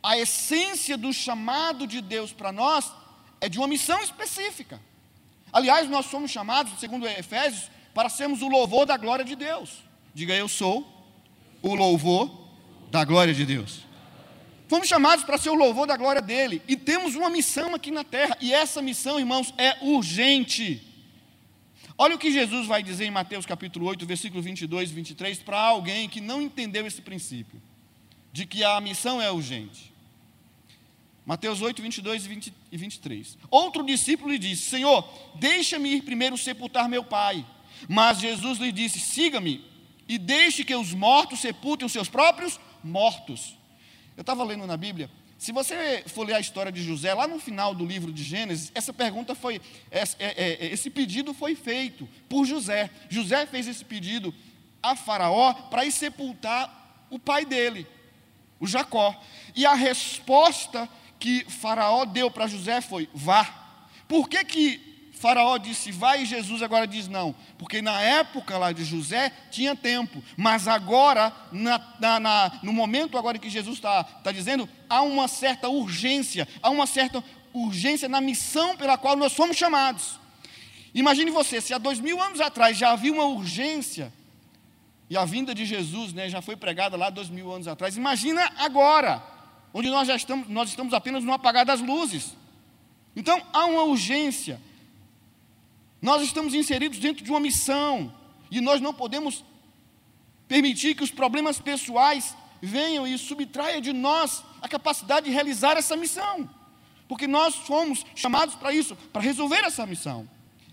a 0.03 0.19
essência 0.19 0.99
do 0.99 1.11
chamado 1.11 1.87
de 1.87 2.03
Deus 2.03 2.35
para 2.35 2.53
nós 2.53 2.93
é 3.41 3.49
de 3.49 3.57
uma 3.57 3.67
missão 3.67 3.99
específica. 4.03 4.79
Aliás, 5.51 5.89
nós 5.89 6.05
somos 6.05 6.31
chamados, 6.31 6.79
segundo 6.79 7.07
Efésios, 7.07 7.71
para 7.95 8.11
sermos 8.11 8.43
o 8.43 8.49
louvor 8.49 8.85
da 8.85 8.99
glória 8.99 9.25
de 9.25 9.35
Deus. 9.35 9.79
Diga 10.13 10.35
eu 10.35 10.49
sou 10.49 10.87
o 11.63 11.75
louvor 11.75 12.31
da 12.91 13.07
glória 13.07 13.33
de 13.33 13.47
Deus. 13.47 13.86
Fomos 14.69 14.89
chamados 14.89 15.25
para 15.25 15.39
ser 15.39 15.51
o 15.51 15.55
louvor 15.55 15.87
da 15.87 15.97
glória 15.97 16.21
dele 16.21 16.61
e 16.67 16.77
temos 16.77 17.15
uma 17.15 17.31
missão 17.31 17.75
aqui 17.75 17.91
na 17.91 18.03
terra, 18.03 18.37
e 18.41 18.53
essa 18.53 18.83
missão, 18.83 19.19
irmãos, 19.19 19.55
é 19.57 19.77
urgente. 19.83 20.83
Olha 21.99 22.15
o 22.15 22.19
que 22.19 22.31
Jesus 22.31 22.67
vai 22.67 22.83
dizer 22.83 23.07
em 23.07 23.11
Mateus 23.11 23.47
capítulo 23.47 23.87
8, 23.87 24.05
versículo 24.05 24.43
22 24.43 24.91
e 24.91 24.95
23, 24.95 25.39
para 25.39 25.59
alguém 25.59 26.09
que 26.09 26.21
não 26.21 26.43
entendeu 26.43 26.87
esse 26.87 27.01
princípio, 27.01 27.63
de 28.33 28.45
que 28.45 28.65
a 28.65 28.81
missão 28.81 29.23
é 29.23 29.31
urgente. 29.31 29.95
Mateus 31.25 31.61
8, 31.61 31.83
22 31.83 32.27
e 32.71 32.77
23. 32.77 33.39
Outro 33.51 33.85
discípulo 33.85 34.31
lhe 34.31 34.39
disse: 34.39 34.71
Senhor, 34.71 35.09
deixa-me 35.35 35.97
ir 35.97 36.03
primeiro 36.03 36.37
sepultar 36.37 36.89
meu 36.89 37.03
pai. 37.03 37.45
Mas 37.89 38.21
Jesus 38.21 38.59
lhe 38.59 38.71
disse: 38.71 39.01
Siga-me 39.01 39.65
e 40.09 40.19
deixe 40.19 40.63
que 40.63 40.75
os 40.75 40.93
mortos 40.93 41.41
sepultem 41.41 41.85
os 41.85 41.93
seus 41.93 42.09
próprios 42.09 42.61
mortos. 42.83 43.56
Eu 44.17 44.23
estava 44.23 44.43
lendo 44.45 44.67
na 44.67 44.77
Bíblia 44.77 45.11
se 45.39 45.53
você 45.53 46.03
for 46.07 46.27
ler 46.27 46.35
a 46.35 46.41
história 46.41 46.73
de 46.73 46.83
José, 46.83 47.13
lá 47.13 47.29
no 47.29 47.39
final 47.39 47.75
do 47.75 47.85
livro 47.85 48.11
de 48.11 48.23
Gênesis, 48.23 48.73
essa 48.75 48.93
pergunta 48.93 49.35
foi, 49.35 49.61
é, 49.91 50.03
é, 50.19 50.67
esse 50.67 50.89
pedido 50.89 51.35
foi 51.35 51.55
feito 51.55 52.09
por 52.29 52.47
José. 52.47 52.91
José 53.11 53.45
fez 53.45 53.69
esse 53.69 53.85
pedido 53.85 54.35
a 54.83 54.97
Faraó 54.97 55.53
para 55.53 55.85
ir 55.85 55.93
sepultar 55.93 57.07
o 57.11 57.19
pai 57.19 57.45
dele, 57.45 57.87
o 58.59 58.67
Jacó. 58.67 59.15
E 59.55 59.67
a 59.67 59.75
resposta 59.75 60.89
que 61.19 61.45
Faraó 61.45 62.07
deu 62.07 62.31
para 62.31 62.47
José 62.47 62.81
foi: 62.81 63.09
vá. 63.13 63.45
Por 64.09 64.29
que, 64.29 64.43
que 64.43 64.96
Faraó 65.27 65.59
disse 65.59 65.91
vai 65.91 66.23
e 66.23 66.25
Jesus 66.25 66.63
agora 66.63 66.87
diz 66.87 67.09
não, 67.09 67.35
porque 67.59 67.83
na 67.83 68.01
época 68.01 68.57
lá 68.57 68.71
de 68.71 68.85
José 68.85 69.33
tinha 69.51 69.75
tempo, 69.75 70.23
mas 70.37 70.69
agora, 70.69 71.35
na, 71.51 71.85
na, 71.99 72.21
na, 72.21 72.53
no 72.63 72.73
momento 72.73 73.19
agora 73.19 73.37
que 73.37 73.51
Jesus 73.51 73.75
está 73.75 74.05
tá 74.05 74.31
dizendo, 74.31 74.69
há 74.89 75.03
uma 75.03 75.27
certa 75.27 75.69
urgência, 75.69 76.47
há 76.63 76.71
uma 76.71 76.87
certa 76.87 77.25
urgência 77.53 78.09
na 78.09 78.21
missão 78.21 78.77
pela 78.77 78.97
qual 78.97 79.17
nós 79.17 79.33
fomos 79.33 79.57
chamados. 79.57 80.21
Imagine 80.95 81.33
você, 81.33 81.61
se 81.61 81.75
há 81.75 81.79
dois 81.79 81.99
mil 81.99 82.23
anos 82.23 82.41
atrás 82.41 82.79
já 82.79 82.93
havia 82.93 83.13
uma 83.13 83.25
urgência, 83.25 84.13
e 85.11 85.17
a 85.17 85.25
vinda 85.25 85.53
de 85.53 85.67
Jesus 85.67 86.13
né, 86.13 86.29
já 86.29 86.41
foi 86.41 86.55
pregada 86.55 86.97
lá 86.97 87.11
dois 87.11 87.29
mil 87.29 87.53
anos 87.53 87.67
atrás, 87.67 87.97
imagina 87.97 88.49
agora, 88.59 89.21
onde 89.75 89.91
nós 89.91 90.07
já 90.07 90.15
estamos, 90.15 90.47
nós 90.47 90.69
estamos 90.69 90.95
apenas 90.95 91.25
no 91.25 91.33
apagar 91.33 91.67
das 91.67 91.81
luzes. 91.81 92.37
Então 93.17 93.43
há 93.53 93.65
uma 93.65 93.83
urgência. 93.83 94.61
Nós 96.01 96.23
estamos 96.23 96.55
inseridos 96.55 96.99
dentro 96.99 97.25
de 97.25 97.31
uma 97.31 97.41
missão 97.41 98.13
e 98.51 98.61
nós 98.61 98.81
não 98.81 98.93
podemos 98.93 99.45
permitir 100.47 100.95
que 100.95 101.03
os 101.03 101.11
problemas 101.11 101.59
pessoais 101.59 102.37
venham 102.61 103.07
e 103.07 103.17
subtraiam 103.19 103.81
de 103.81 103.93
nós 103.93 104.43
a 104.61 104.69
capacidade 104.69 105.27
de 105.27 105.33
realizar 105.33 105.77
essa 105.77 105.97
missão. 105.97 106.49
Porque 107.09 107.27
nós 107.27 107.55
fomos 107.55 108.05
chamados 108.15 108.55
para 108.55 108.73
isso, 108.73 108.97
para 109.13 109.23
resolver 109.23 109.65
essa 109.65 109.87
missão. 109.87 110.29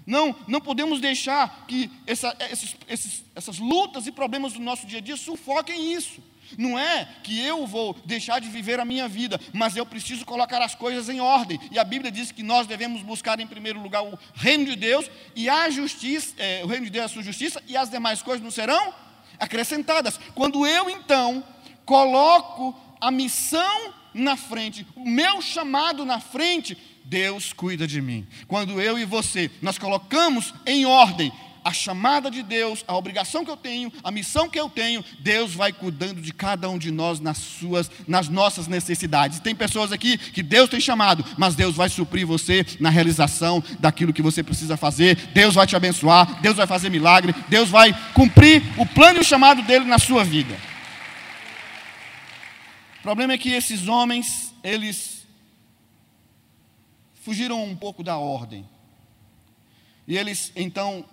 Não, 0.06 0.36
não 0.48 0.60
podemos 0.60 1.00
deixar 1.00 1.66
que 1.68 1.90
essa, 2.06 2.36
esses, 2.52 2.76
esses, 2.88 3.24
essas 3.34 3.60
lutas 3.60 4.06
e 4.06 4.12
problemas 4.12 4.54
do 4.54 4.60
nosso 4.60 4.86
dia 4.86 4.98
a 4.98 5.02
dia 5.02 5.16
sufoquem 5.16 5.94
isso. 5.94 6.22
Não 6.58 6.78
é 6.78 7.08
que 7.24 7.40
eu 7.40 7.66
vou 7.66 7.96
deixar 8.06 8.40
de 8.40 8.50
viver 8.50 8.80
a 8.80 8.86
minha 8.86 9.08
vida, 9.08 9.40
mas 9.52 9.76
eu 9.76 9.86
preciso 9.86 10.26
colocar 10.26 10.62
as 10.62 10.76
coisas 10.76 11.10
em 11.10 11.20
ordem. 11.20 11.60
E 11.72 11.80
a 11.80 11.84
Bíblia 11.84 12.12
diz 12.12 12.32
que 12.32 12.44
nós 12.44 12.68
devemos 12.68 13.02
buscar 13.02 13.40
em 13.40 13.48
primeiro 13.48 13.82
lugar 13.82 14.04
o 14.04 14.18
reino 14.34 14.66
de 14.66 14.76
Deus 14.76 15.10
e 15.36 15.50
a 15.50 15.70
justiça, 15.70 16.34
é, 16.38 16.62
o 16.64 16.68
reino 16.68 16.86
de 16.86 16.92
Deus, 16.92 17.06
a 17.06 17.10
sua 17.10 17.24
justiça, 17.24 17.62
e 17.68 17.76
as 17.76 17.90
demais 17.90 18.22
coisas 18.22 18.44
não 18.44 18.52
serão 18.52 18.94
acrescentadas. 19.40 20.20
Quando 20.34 20.66
eu 20.66 20.90
então 20.90 21.44
coloco 21.86 22.76
a 23.00 23.12
missão 23.12 23.94
na 24.14 24.38
frente, 24.38 24.86
o 24.96 25.08
meu 25.08 25.42
chamado 25.42 26.06
na 26.06 26.20
frente, 26.20 26.78
Deus 27.04 27.52
cuida 27.52 27.86
de 27.86 28.02
mim. 28.02 28.26
Quando 28.48 28.82
eu 28.82 28.98
e 28.98 29.06
você 29.06 29.52
nós 29.62 29.78
colocamos 29.78 30.54
em 30.66 30.86
ordem 30.86 31.32
a 31.64 31.72
chamada 31.72 32.30
de 32.30 32.44
Deus, 32.44 32.84
a 32.88 32.96
obrigação 32.96 33.46
que 33.46 33.52
eu 33.52 33.58
tenho, 33.58 33.92
a 34.04 34.12
missão 34.12 34.50
que 34.50 34.60
eu 34.60 34.70
tenho, 34.70 35.04
Deus 35.20 35.54
vai 35.54 35.72
cuidando 35.72 36.22
de 36.22 36.34
cada 36.34 36.70
um 36.70 36.78
de 36.78 36.92
nós 36.92 37.20
nas 37.20 37.38
suas, 37.38 37.90
nas 38.08 38.28
nossas 38.28 38.68
necessidades. 38.68 39.40
Tem 39.40 39.56
pessoas 39.56 39.92
aqui 39.92 40.18
que 40.18 40.44
Deus 40.44 40.70
tem 40.70 40.80
chamado, 40.80 41.24
mas 41.38 41.56
Deus 41.56 41.76
vai 41.76 41.90
suprir 41.90 42.28
você 42.28 42.66
na 42.80 42.90
realização 42.90 43.64
daquilo 43.80 44.14
que 44.14 44.22
você 44.22 44.44
precisa 44.44 44.76
fazer. 44.76 45.16
Deus 45.34 45.56
vai 45.56 45.66
te 45.66 45.76
abençoar, 45.76 46.42
Deus 46.42 46.58
vai 46.58 46.68
fazer 46.68 46.90
milagre, 46.90 47.34
Deus 47.48 47.70
vai 47.70 47.94
cumprir 48.14 48.62
o 48.78 48.86
plano 48.86 49.20
e 49.20 49.22
o 49.22 49.26
chamado 49.26 49.62
dele 49.62 49.86
na 49.86 50.00
sua 50.00 50.24
vida. 50.24 50.56
O 53.00 53.04
problema 53.04 53.34
é 53.34 53.38
que 53.38 53.52
esses 53.52 53.88
homens, 53.88 54.54
eles 54.64 55.26
fugiram 57.22 57.64
um 57.64 57.76
pouco 57.76 58.04
da 58.04 58.18
ordem. 58.18 58.68
E 60.08 60.18
eles 60.18 60.52
então 60.56 61.06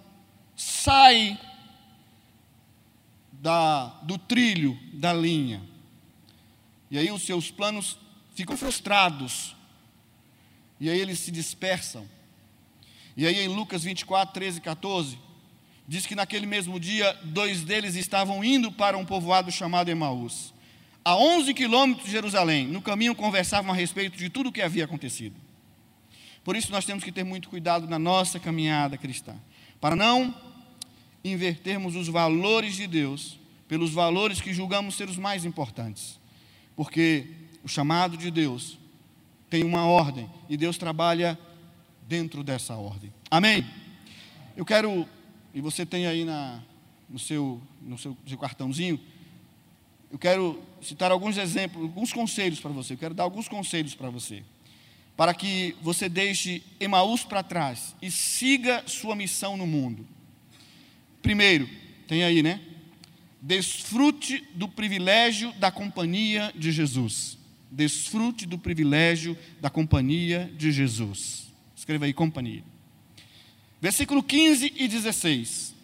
sai 0.61 1.41
da, 3.33 3.87
do 4.03 4.19
trilho, 4.19 4.79
da 4.93 5.11
linha. 5.11 5.63
E 6.91 6.99
aí 6.99 7.11
os 7.11 7.23
seus 7.23 7.51
planos 7.51 7.97
ficam 8.35 8.59
frustrados. 8.59 9.57
E 10.79 10.91
aí 10.91 11.01
eles 11.01 11.19
se 11.21 11.31
dispersam. 11.31 12.07
E 13.17 13.27
aí 13.27 13.39
em 13.41 13.49
Lucas 13.49 13.85
24, 13.85 14.35
13 14.35 14.59
e 14.59 14.61
14, 14.61 15.19
diz 15.89 16.05
que 16.05 16.15
naquele 16.15 16.45
mesmo 16.45 16.79
dia, 16.79 17.19
dois 17.25 17.63
deles 17.63 17.95
estavam 17.95 18.45
indo 18.45 18.71
para 18.71 18.99
um 18.99 19.05
povoado 19.07 19.51
chamado 19.51 19.89
Emaús. 19.89 20.53
A 21.03 21.17
11 21.17 21.55
quilômetros 21.55 22.05
de 22.05 22.13
Jerusalém, 22.13 22.67
no 22.67 22.83
caminho 22.83 23.15
conversavam 23.15 23.73
a 23.73 23.75
respeito 23.75 24.19
de 24.19 24.29
tudo 24.29 24.51
o 24.51 24.53
que 24.53 24.61
havia 24.61 24.85
acontecido. 24.85 25.37
Por 26.45 26.55
isso 26.55 26.71
nós 26.71 26.85
temos 26.85 27.03
que 27.03 27.11
ter 27.11 27.25
muito 27.25 27.49
cuidado 27.49 27.89
na 27.89 27.99
nossa 27.99 28.39
caminhada 28.39 28.99
cristã, 28.99 29.35
para 29.81 29.97
não 29.97 30.50
invertermos 31.25 31.97
os 31.97 32.09
valores 32.09 32.75
de 32.75 32.87
Deus 32.87 33.39
pelos 33.69 33.93
valores 33.93 34.41
que 34.41 34.53
julgamos 34.53 34.95
ser 34.95 35.09
os 35.09 35.17
mais 35.17 35.45
importantes. 35.45 36.19
Porque 36.75 37.27
o 37.63 37.69
chamado 37.69 38.17
de 38.17 38.31
Deus 38.31 38.79
tem 39.49 39.65
uma 39.65 39.85
ordem 39.85 40.29
e 40.49 40.57
Deus 40.57 40.79
trabalha 40.79 41.39
dentro 42.09 42.43
dessa 42.43 42.75
ordem. 42.75 43.13
Amém? 43.31 43.65
Eu 44.57 44.65
quero, 44.65 45.07
e 45.55 45.61
você 45.61 45.87
tem 45.87 46.07
aí 46.07 46.25
na, 46.25 46.61
no, 47.09 47.19
seu, 47.19 47.61
no 47.81 47.97
seu, 47.97 48.17
seu 48.27 48.39
cartãozinho, 48.39 48.99
eu 50.11 50.19
quero 50.19 50.61
citar 50.83 51.13
alguns 51.13 51.37
exemplos, 51.37 51.83
alguns 51.83 52.13
conselhos 52.13 52.59
para 52.59 52.71
você. 52.71 52.95
Eu 52.95 52.99
quero 52.99 53.15
dar 53.15 53.23
alguns 53.23 53.47
conselhos 53.47 53.95
para 53.95 54.11
você. 54.11 54.43
Para 55.17 55.33
que 55.33 55.77
você 55.81 56.09
deixe 56.09 56.63
Emaús 56.81 57.23
para 57.23 57.43
trás 57.43 57.95
e 58.03 58.11
siga 58.11 58.83
sua 58.87 59.15
missão 59.15 59.57
no 59.57 59.67
mundo. 59.67 60.07
Primeiro, 61.23 61.69
tem 62.07 62.25
aí, 62.25 62.43
né? 62.43 62.61
Desfrute 63.41 64.45
do 64.55 64.69
privilégio 64.69 65.53
da 65.55 65.71
companhia 65.71 66.53
de 66.55 66.73
Jesus. 66.73 67.39
Desfrute 67.71 68.47
do 68.47 68.59
privilégio 68.59 69.37
da 69.61 69.71
companhia 69.71 70.51
de 70.57 70.73
Jesus. 70.73 71.47
Escreva 71.75 72.05
aí, 72.05 72.13
companhia. 72.13 72.65
Versículo 73.81 74.23
15 74.23 74.75
e 74.77 74.89
16. 74.89 75.75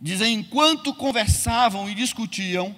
Dizem: 0.00 0.34
Enquanto 0.34 0.94
conversavam 0.94 1.88
e 1.88 1.94
discutiam, 1.94 2.76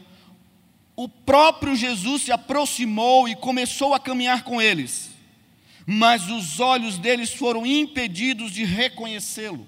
o 0.95 1.09
próprio 1.09 1.77
Jesus 1.77 2.23
se 2.23 2.33
aproximou 2.33 3.29
e 3.29 3.37
começou 3.37 3.93
a 3.93 4.01
caminhar 4.01 4.45
com 4.45 4.63
eles, 4.63 5.11
mas 5.85 6.31
os 6.31 6.59
olhos 6.59 6.99
deles 6.99 7.35
foram 7.35 7.67
impedidos 7.67 8.53
de 8.53 8.65
reconhecê-lo. 8.65 9.67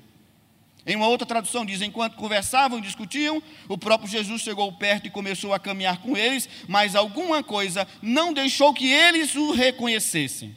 Em 0.88 0.96
uma 0.96 1.06
outra 1.06 1.26
tradução 1.26 1.66
diz: 1.66 1.82
enquanto 1.82 2.16
conversavam 2.16 2.78
e 2.78 2.82
discutiam, 2.82 3.42
o 3.68 3.76
próprio 3.76 4.10
Jesus 4.10 4.40
chegou 4.40 4.72
perto 4.72 5.06
e 5.06 5.10
começou 5.10 5.52
a 5.52 5.60
caminhar 5.60 5.98
com 5.98 6.16
eles, 6.16 6.48
mas 6.66 6.96
alguma 6.96 7.42
coisa 7.42 7.86
não 8.00 8.32
deixou 8.32 8.72
que 8.72 8.90
eles 8.90 9.34
o 9.34 9.52
reconhecessem. 9.52 10.56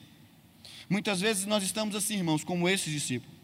Muitas 0.89 1.19
vezes 1.19 1.45
nós 1.45 1.63
estamos 1.63 1.97
assim, 1.97 2.15
irmãos, 2.15 2.45
como 2.45 2.69
esses 2.69 2.91
discípulos. 2.91 3.35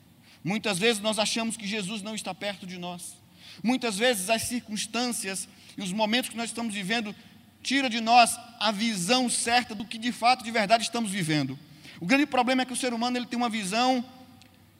Muitas 0.41 0.79
vezes 0.79 1.01
nós 1.01 1.19
achamos 1.19 1.57
que 1.57 1.67
Jesus 1.67 2.01
não 2.01 2.15
está 2.15 2.33
perto 2.33 2.65
de 2.65 2.77
nós. 2.77 3.17
Muitas 3.61 3.97
vezes 3.97 4.29
as 4.29 4.43
circunstâncias 4.43 5.45
e 5.77 5.81
os 5.81 5.91
momentos 5.91 6.29
que 6.29 6.37
nós 6.37 6.49
estamos 6.49 6.73
vivendo 6.73 7.13
tira 7.61 7.89
de 7.89 7.99
nós 7.99 8.39
a 8.61 8.71
visão 8.71 9.29
certa 9.29 9.75
do 9.75 9.83
que 9.83 9.97
de 9.97 10.13
fato, 10.13 10.41
de 10.41 10.51
verdade 10.51 10.83
estamos 10.83 11.11
vivendo. 11.11 11.59
O 11.99 12.05
grande 12.05 12.25
problema 12.25 12.61
é 12.61 12.65
que 12.65 12.71
o 12.71 12.77
ser 12.77 12.93
humano 12.93 13.17
ele 13.17 13.25
tem 13.25 13.35
uma 13.35 13.49
visão 13.49 14.05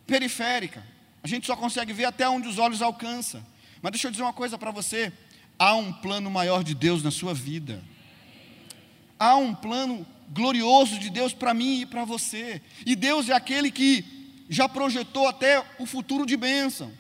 periférica. 0.05 0.95
A 1.23 1.27
gente 1.27 1.47
só 1.47 1.55
consegue 1.55 1.93
ver 1.93 2.05
até 2.05 2.27
onde 2.27 2.47
os 2.47 2.57
olhos 2.57 2.81
alcançam. 2.81 3.45
Mas 3.81 3.91
deixa 3.91 4.07
eu 4.07 4.11
dizer 4.11 4.23
uma 4.23 4.33
coisa 4.33 4.57
para 4.57 4.71
você: 4.71 5.11
há 5.57 5.75
um 5.75 5.91
plano 5.91 6.29
maior 6.29 6.63
de 6.63 6.73
Deus 6.73 7.03
na 7.03 7.11
sua 7.11 7.33
vida. 7.33 7.83
Há 9.19 9.35
um 9.35 9.53
plano 9.53 10.05
glorioso 10.29 10.99
de 10.99 11.09
Deus 11.09 11.33
para 11.33 11.53
mim 11.53 11.81
e 11.81 11.85
para 11.85 12.05
você. 12.05 12.61
E 12.85 12.95
Deus 12.95 13.29
é 13.29 13.33
aquele 13.33 13.71
que 13.71 14.05
já 14.49 14.69
projetou 14.69 15.27
até 15.27 15.63
o 15.79 15.85
futuro 15.85 16.25
de 16.25 16.37
bênção. 16.37 16.91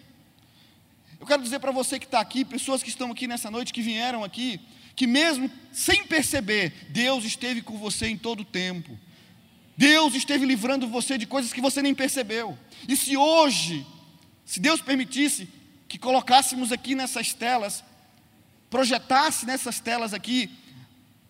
Eu 1.19 1.25
quero 1.25 1.41
dizer 1.41 1.59
para 1.59 1.71
você 1.71 1.99
que 1.99 2.05
está 2.05 2.19
aqui, 2.19 2.45
pessoas 2.45 2.83
que 2.83 2.89
estão 2.89 3.11
aqui 3.11 3.27
nessa 3.27 3.49
noite, 3.49 3.73
que 3.73 3.81
vieram 3.81 4.23
aqui, 4.23 4.59
que 4.95 5.07
mesmo 5.07 5.49
sem 5.71 6.05
perceber, 6.05 6.73
Deus 6.89 7.23
esteve 7.23 7.61
com 7.61 7.77
você 7.77 8.07
em 8.07 8.17
todo 8.17 8.41
o 8.41 8.45
tempo. 8.45 8.97
Deus 9.75 10.15
esteve 10.15 10.45
livrando 10.45 10.87
você 10.87 11.17
de 11.17 11.27
coisas 11.27 11.53
que 11.53 11.61
você 11.61 11.81
nem 11.81 11.93
percebeu. 11.93 12.57
E 12.87 12.95
se 12.95 13.15
hoje 13.15 13.85
se 14.47 14.61
Deus 14.61 14.79
permitisse 14.79 15.49
que 15.89 15.99
colocássemos 15.99 16.71
aqui 16.71 16.95
nessas 16.95 17.33
telas, 17.33 17.83
projetasse 18.69 19.45
nessas 19.45 19.81
telas 19.81 20.13
aqui 20.13 20.49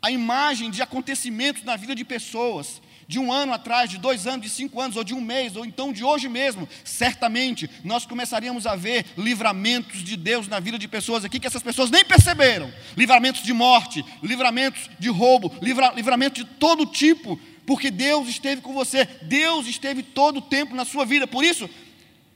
a 0.03 0.11
imagem 0.11 0.69
de 0.69 0.83
acontecimentos 0.83 1.63
na 1.63 1.75
vida 1.75 1.95
de 1.95 2.05
pessoas, 2.05 2.79
de 3.07 3.17
um 3.17 3.33
ano 3.33 3.53
atrás, 3.53 3.89
de 3.89 3.97
dois 3.97 4.27
anos, 4.27 4.45
de 4.45 4.51
cinco 4.51 4.79
anos, 4.79 4.95
ou 4.95 5.03
de 5.03 5.15
um 5.15 5.21
mês, 5.21 5.55
ou 5.55 5.65
então 5.65 5.91
de 5.91 6.03
hoje 6.03 6.29
mesmo, 6.29 6.69
certamente 6.83 7.67
nós 7.83 8.05
começaríamos 8.05 8.67
a 8.67 8.75
ver 8.75 9.03
livramentos 9.17 10.03
de 10.03 10.15
Deus 10.15 10.47
na 10.47 10.59
vida 10.59 10.77
de 10.77 10.87
pessoas 10.87 11.25
aqui 11.25 11.39
que 11.39 11.47
essas 11.47 11.63
pessoas 11.63 11.89
nem 11.89 12.05
perceberam. 12.05 12.71
Livramentos 12.95 13.41
de 13.41 13.51
morte, 13.51 14.05
livramentos 14.21 14.91
de 14.99 15.09
roubo, 15.09 15.51
livra, 15.59 15.91
livramento 15.95 16.43
de 16.43 16.45
todo 16.51 16.85
tipo, 16.85 17.39
porque 17.65 17.89
Deus 17.89 18.29
esteve 18.29 18.61
com 18.61 18.73
você, 18.73 19.05
Deus 19.23 19.65
esteve 19.65 20.03
todo 20.03 20.37
o 20.37 20.41
tempo 20.41 20.75
na 20.75 20.85
sua 20.85 21.03
vida, 21.03 21.25
por 21.25 21.43
isso, 21.43 21.67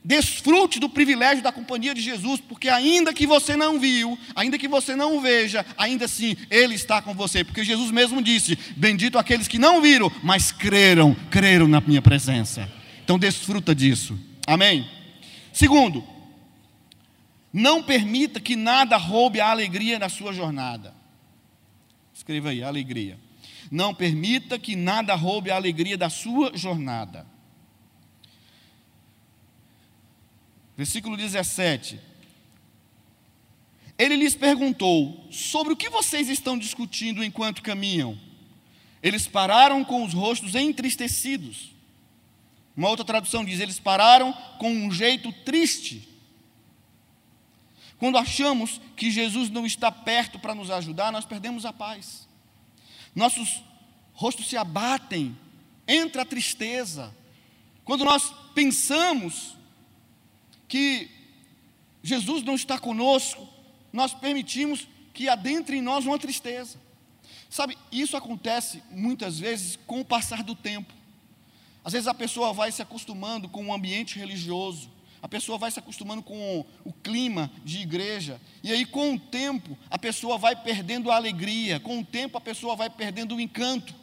Desfrute 0.04 0.80
do 0.80 0.88
privilégio 0.88 1.44
da 1.44 1.52
companhia 1.52 1.94
de 1.94 2.00
Jesus, 2.00 2.40
porque 2.40 2.68
ainda 2.68 3.14
que 3.14 3.24
você 3.24 3.54
não 3.54 3.78
viu, 3.78 4.18
ainda 4.34 4.58
que 4.58 4.66
você 4.66 4.96
não 4.96 5.20
veja, 5.20 5.64
ainda 5.78 6.06
assim 6.06 6.36
Ele 6.50 6.74
está 6.74 7.00
com 7.00 7.14
você, 7.14 7.44
porque 7.44 7.62
Jesus 7.62 7.92
mesmo 7.92 8.20
disse: 8.20 8.58
Bendito 8.76 9.16
aqueles 9.16 9.46
que 9.46 9.60
não 9.60 9.80
viram, 9.80 10.10
mas 10.22 10.50
creram, 10.50 11.14
creram 11.30 11.68
na 11.68 11.80
minha 11.80 12.02
presença. 12.02 12.68
Então 13.04 13.16
desfruta 13.16 13.72
disso. 13.74 14.18
Amém? 14.44 14.90
Segundo, 15.52 16.04
não 17.52 17.80
permita 17.82 18.40
que 18.40 18.56
nada 18.56 18.96
roube 18.96 19.40
a 19.40 19.50
alegria 19.50 20.00
da 20.00 20.08
sua 20.08 20.32
jornada. 20.32 20.94
Escreva 22.12 22.50
aí, 22.50 22.62
alegria. 22.62 23.18
Não 23.70 23.94
permita 23.94 24.58
que 24.58 24.74
nada 24.74 25.14
roube 25.14 25.50
a 25.50 25.56
alegria 25.56 25.96
da 25.96 26.10
sua 26.10 26.56
jornada. 26.56 27.26
Versículo 30.82 31.16
17. 31.16 32.00
Ele 33.96 34.16
lhes 34.16 34.34
perguntou: 34.34 35.28
Sobre 35.30 35.72
o 35.72 35.76
que 35.76 35.88
vocês 35.88 36.28
estão 36.28 36.58
discutindo 36.58 37.22
enquanto 37.22 37.62
caminham? 37.62 38.18
Eles 39.00 39.28
pararam 39.28 39.84
com 39.84 40.04
os 40.04 40.12
rostos 40.12 40.56
entristecidos. 40.56 41.70
Uma 42.76 42.88
outra 42.88 43.04
tradução 43.04 43.44
diz: 43.44 43.60
Eles 43.60 43.78
pararam 43.78 44.32
com 44.58 44.72
um 44.72 44.90
jeito 44.90 45.30
triste. 45.44 46.08
Quando 47.96 48.18
achamos 48.18 48.80
que 48.96 49.08
Jesus 49.08 49.50
não 49.50 49.64
está 49.64 49.92
perto 49.92 50.36
para 50.40 50.52
nos 50.52 50.68
ajudar, 50.68 51.12
nós 51.12 51.24
perdemos 51.24 51.64
a 51.64 51.72
paz. 51.72 52.26
Nossos 53.14 53.62
rostos 54.14 54.48
se 54.48 54.56
abatem, 54.56 55.38
entra 55.86 56.22
a 56.22 56.26
tristeza. 56.26 57.14
Quando 57.84 58.04
nós 58.04 58.34
pensamos 58.52 59.61
que 60.72 61.10
Jesus 62.02 62.42
não 62.42 62.54
está 62.54 62.78
conosco, 62.78 63.46
nós 63.92 64.14
permitimos 64.14 64.88
que 65.12 65.28
adentre 65.28 65.76
em 65.76 65.82
nós 65.82 66.06
uma 66.06 66.18
tristeza. 66.18 66.78
Sabe, 67.50 67.76
isso 67.92 68.16
acontece 68.16 68.82
muitas 68.90 69.38
vezes 69.38 69.78
com 69.86 70.00
o 70.00 70.04
passar 70.04 70.42
do 70.42 70.54
tempo. 70.54 70.94
Às 71.84 71.92
vezes 71.92 72.08
a 72.08 72.14
pessoa 72.14 72.54
vai 72.54 72.72
se 72.72 72.80
acostumando 72.80 73.50
com 73.50 73.66
o 73.66 73.74
ambiente 73.74 74.18
religioso, 74.18 74.90
a 75.20 75.28
pessoa 75.28 75.58
vai 75.58 75.70
se 75.70 75.78
acostumando 75.78 76.22
com 76.22 76.64
o 76.86 76.92
clima 77.02 77.50
de 77.62 77.80
igreja, 77.80 78.40
e 78.62 78.72
aí 78.72 78.86
com 78.86 79.12
o 79.12 79.20
tempo 79.20 79.76
a 79.90 79.98
pessoa 79.98 80.38
vai 80.38 80.56
perdendo 80.56 81.10
a 81.10 81.16
alegria, 81.16 81.80
com 81.80 81.98
o 81.98 82.04
tempo 82.04 82.38
a 82.38 82.40
pessoa 82.40 82.74
vai 82.74 82.88
perdendo 82.88 83.36
o 83.36 83.40
encanto. 83.42 83.94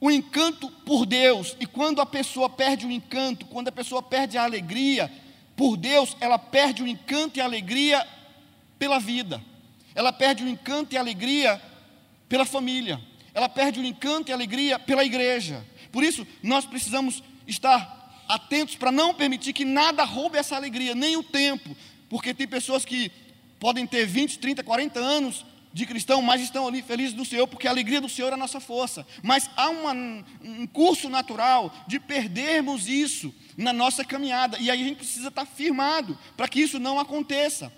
O 0.00 0.10
encanto 0.10 0.68
por 0.84 1.06
Deus, 1.06 1.56
e 1.60 1.66
quando 1.66 2.00
a 2.00 2.06
pessoa 2.06 2.50
perde 2.50 2.86
o 2.86 2.90
encanto, 2.90 3.46
quando 3.46 3.68
a 3.68 3.72
pessoa 3.72 4.02
perde 4.02 4.36
a 4.36 4.42
alegria 4.42 5.08
por 5.58 5.76
Deus, 5.76 6.16
ela 6.20 6.38
perde 6.38 6.84
o 6.84 6.86
encanto 6.86 7.36
e 7.36 7.42
a 7.42 7.44
alegria 7.44 8.06
pela 8.78 9.00
vida, 9.00 9.42
ela 9.92 10.12
perde 10.12 10.44
o 10.44 10.48
encanto 10.48 10.94
e 10.94 10.96
a 10.96 11.00
alegria 11.00 11.60
pela 12.28 12.46
família, 12.46 13.00
ela 13.34 13.48
perde 13.48 13.80
o 13.80 13.84
encanto 13.84 14.30
e 14.30 14.32
a 14.32 14.36
alegria 14.36 14.78
pela 14.78 15.04
igreja. 15.04 15.66
Por 15.90 16.04
isso, 16.04 16.24
nós 16.44 16.64
precisamos 16.64 17.24
estar 17.44 18.24
atentos 18.28 18.76
para 18.76 18.92
não 18.92 19.12
permitir 19.12 19.52
que 19.52 19.64
nada 19.64 20.04
roube 20.04 20.38
essa 20.38 20.54
alegria, 20.54 20.94
nem 20.94 21.16
o 21.16 21.24
tempo, 21.24 21.76
porque 22.08 22.32
tem 22.32 22.46
pessoas 22.46 22.84
que 22.84 23.10
podem 23.58 23.84
ter 23.84 24.06
20, 24.06 24.38
30, 24.38 24.62
40 24.62 25.00
anos 25.00 25.44
de 25.72 25.86
cristão, 25.86 26.22
mas 26.22 26.40
estão 26.40 26.66
ali 26.66 26.82
felizes 26.82 27.14
do 27.14 27.24
Senhor, 27.24 27.46
porque 27.46 27.68
a 27.68 27.70
alegria 27.70 28.00
do 28.00 28.08
Senhor 28.08 28.30
é 28.30 28.34
a 28.34 28.38
nossa 28.38 28.60
força. 28.60 29.06
Mas 29.22 29.48
há 29.56 29.68
uma, 29.68 29.92
um 30.42 30.66
curso 30.66 31.08
natural 31.08 31.72
de 31.86 32.00
perdermos 32.00 32.88
isso 32.88 33.34
na 33.56 33.72
nossa 33.72 34.04
caminhada, 34.04 34.58
e 34.58 34.70
aí 34.70 34.80
a 34.80 34.84
gente 34.84 34.98
precisa 34.98 35.28
estar 35.28 35.46
firmado 35.46 36.18
para 36.36 36.48
que 36.48 36.60
isso 36.60 36.78
não 36.78 36.98
aconteça. 36.98 37.72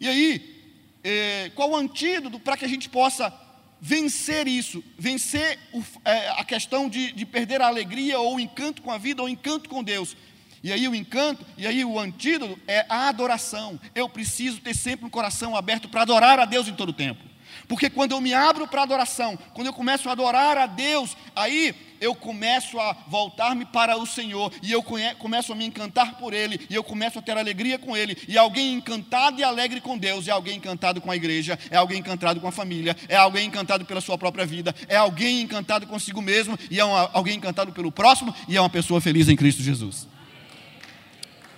E 0.00 0.08
aí, 0.08 0.72
é, 1.04 1.50
qual 1.54 1.70
o 1.70 1.76
antídoto 1.76 2.40
para 2.40 2.56
que 2.56 2.64
a 2.64 2.68
gente 2.68 2.88
possa 2.88 3.32
vencer 3.80 4.48
isso, 4.48 4.82
vencer 4.98 5.58
o, 5.72 5.82
é, 6.04 6.30
a 6.30 6.44
questão 6.44 6.88
de, 6.88 7.12
de 7.12 7.24
perder 7.24 7.60
a 7.60 7.66
alegria 7.68 8.18
ou 8.18 8.36
o 8.36 8.40
encanto 8.40 8.82
com 8.82 8.90
a 8.90 8.98
vida 8.98 9.22
ou 9.22 9.28
o 9.28 9.30
encanto 9.30 9.68
com 9.68 9.82
Deus? 9.82 10.16
E 10.62 10.72
aí 10.72 10.88
o 10.88 10.94
encanto, 10.94 11.46
e 11.56 11.66
aí 11.66 11.84
o 11.84 11.98
antídoto 11.98 12.58
é 12.66 12.84
a 12.88 13.08
adoração. 13.08 13.78
Eu 13.94 14.08
preciso 14.08 14.60
ter 14.60 14.74
sempre 14.74 15.06
um 15.06 15.10
coração 15.10 15.56
aberto 15.56 15.88
para 15.88 16.02
adorar 16.02 16.40
a 16.40 16.44
Deus 16.44 16.66
em 16.66 16.74
todo 16.74 16.88
o 16.88 16.92
tempo. 16.92 17.27
Porque 17.68 17.90
quando 17.90 18.12
eu 18.12 18.20
me 18.20 18.32
abro 18.32 18.66
para 18.66 18.82
adoração, 18.82 19.38
quando 19.52 19.66
eu 19.66 19.74
começo 19.74 20.08
a 20.08 20.12
adorar 20.12 20.56
a 20.56 20.66
Deus, 20.66 21.14
aí 21.36 21.74
eu 22.00 22.14
começo 22.14 22.80
a 22.80 22.96
voltar-me 23.08 23.66
para 23.66 23.96
o 23.98 24.06
Senhor, 24.06 24.50
e 24.62 24.72
eu 24.72 24.82
começo 25.18 25.52
a 25.52 25.54
me 25.54 25.66
encantar 25.66 26.16
por 26.16 26.32
Ele, 26.32 26.66
e 26.70 26.74
eu 26.74 26.82
começo 26.82 27.18
a 27.18 27.22
ter 27.22 27.36
alegria 27.36 27.78
com 27.78 27.94
Ele. 27.94 28.16
E 28.26 28.38
alguém 28.38 28.72
encantado 28.72 29.38
e 29.38 29.44
alegre 29.44 29.82
com 29.82 29.98
Deus 29.98 30.26
é 30.26 30.30
alguém 30.30 30.56
encantado 30.56 31.00
com 31.00 31.10
a 31.10 31.16
igreja, 31.16 31.58
é 31.70 31.76
alguém 31.76 31.98
encantado 31.98 32.40
com 32.40 32.48
a 32.48 32.52
família, 32.52 32.96
é 33.06 33.16
alguém 33.16 33.46
encantado 33.46 33.84
pela 33.84 34.00
sua 34.00 34.16
própria 34.16 34.46
vida, 34.46 34.74
é 34.88 34.96
alguém 34.96 35.42
encantado 35.42 35.86
consigo 35.86 36.22
mesmo, 36.22 36.58
e 36.70 36.80
é 36.80 36.84
uma, 36.84 37.10
alguém 37.12 37.36
encantado 37.36 37.72
pelo 37.72 37.92
próximo, 37.92 38.34
e 38.48 38.56
é 38.56 38.60
uma 38.60 38.70
pessoa 38.70 39.00
feliz 39.00 39.28
em 39.28 39.36
Cristo 39.36 39.62
Jesus. 39.62 40.08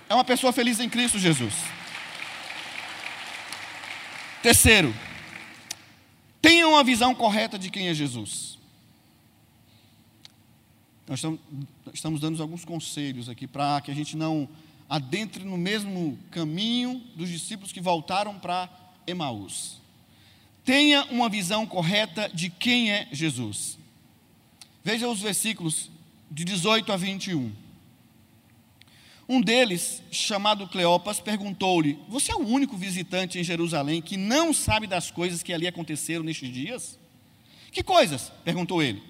É 0.09 0.13
uma 0.13 0.25
pessoa 0.25 0.51
feliz 0.51 0.77
em 0.81 0.89
Cristo 0.89 1.17
Jesus. 1.17 1.53
Terceiro, 4.43 4.93
tenha 6.41 6.67
uma 6.67 6.83
visão 6.83 7.13
correta 7.13 7.57
de 7.59 7.69
quem 7.69 7.87
é 7.87 7.93
Jesus. 7.93 8.57
Nós 11.07 11.19
estamos, 11.19 11.39
estamos 11.93 12.21
dando 12.21 12.41
alguns 12.41 12.63
conselhos 12.63 13.27
aqui 13.27 13.45
para 13.45 13.81
que 13.81 13.91
a 13.91 13.93
gente 13.93 14.15
não 14.15 14.47
adentre 14.89 15.43
no 15.43 15.57
mesmo 15.57 16.17
caminho 16.31 17.01
dos 17.15 17.29
discípulos 17.29 17.71
que 17.71 17.81
voltaram 17.81 18.39
para 18.39 18.69
Emaús. 19.05 19.81
Tenha 20.63 21.05
uma 21.05 21.29
visão 21.29 21.65
correta 21.65 22.29
de 22.33 22.49
quem 22.49 22.91
é 22.91 23.07
Jesus. 23.11 23.77
Veja 24.83 25.07
os 25.07 25.21
versículos 25.21 25.89
de 26.29 26.43
18 26.43 26.91
a 26.91 26.97
21. 26.97 27.51
Um 29.33 29.39
deles, 29.39 30.03
chamado 30.11 30.67
Cleopas, 30.67 31.21
perguntou-lhe: 31.21 31.97
Você 32.09 32.33
é 32.33 32.35
o 32.35 32.45
único 32.45 32.75
visitante 32.75 33.39
em 33.39 33.43
Jerusalém 33.45 34.01
que 34.01 34.17
não 34.17 34.53
sabe 34.53 34.87
das 34.87 35.09
coisas 35.09 35.41
que 35.41 35.53
ali 35.53 35.65
aconteceram 35.65 36.21
nestes 36.21 36.51
dias? 36.51 36.99
Que 37.71 37.81
coisas? 37.81 38.29
perguntou 38.43 38.83
ele. 38.83 39.01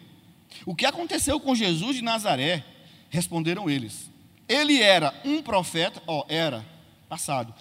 O 0.64 0.76
que 0.76 0.86
aconteceu 0.86 1.40
com 1.40 1.56
Jesus 1.56 1.96
de 1.96 2.04
Nazaré? 2.04 2.64
Responderam 3.10 3.68
eles. 3.68 4.12
Ele 4.48 4.80
era 4.80 5.12
um 5.26 5.42
profeta, 5.42 6.04
ó, 6.06 6.24
era, 6.30 6.64
passado. 7.10 7.52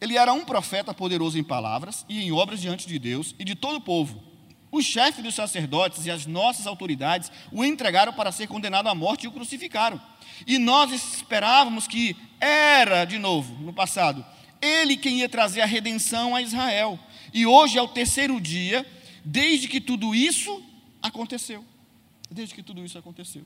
Ele 0.00 0.16
era 0.16 0.32
um 0.32 0.46
profeta 0.46 0.94
poderoso 0.94 1.38
em 1.38 1.44
palavras 1.44 2.06
e 2.08 2.22
em 2.22 2.32
obras 2.32 2.62
diante 2.62 2.88
de 2.88 2.98
Deus 2.98 3.34
e 3.38 3.44
de 3.44 3.54
todo 3.54 3.76
o 3.76 3.82
povo. 3.82 4.22
Os 4.70 4.84
chefes 4.84 5.22
dos 5.22 5.34
sacerdotes 5.34 6.04
e 6.04 6.10
as 6.10 6.26
nossas 6.26 6.66
autoridades 6.66 7.32
o 7.50 7.64
entregaram 7.64 8.12
para 8.12 8.32
ser 8.32 8.46
condenado 8.46 8.88
à 8.88 8.94
morte 8.94 9.24
e 9.24 9.28
o 9.28 9.32
crucificaram. 9.32 10.00
E 10.46 10.58
nós 10.58 10.92
esperávamos 10.92 11.86
que 11.86 12.16
era, 12.40 13.04
de 13.04 13.18
novo, 13.18 13.54
no 13.62 13.72
passado, 13.72 14.24
ele 14.60 14.96
quem 14.96 15.20
ia 15.20 15.28
trazer 15.28 15.60
a 15.60 15.66
redenção 15.66 16.34
a 16.34 16.42
Israel. 16.42 16.98
E 17.32 17.46
hoje 17.46 17.78
é 17.78 17.82
o 17.82 17.88
terceiro 17.88 18.40
dia 18.40 18.86
desde 19.24 19.68
que 19.68 19.80
tudo 19.80 20.14
isso 20.14 20.62
aconteceu. 21.02 21.64
Desde 22.30 22.54
que 22.54 22.62
tudo 22.62 22.84
isso 22.84 22.98
aconteceu. 22.98 23.44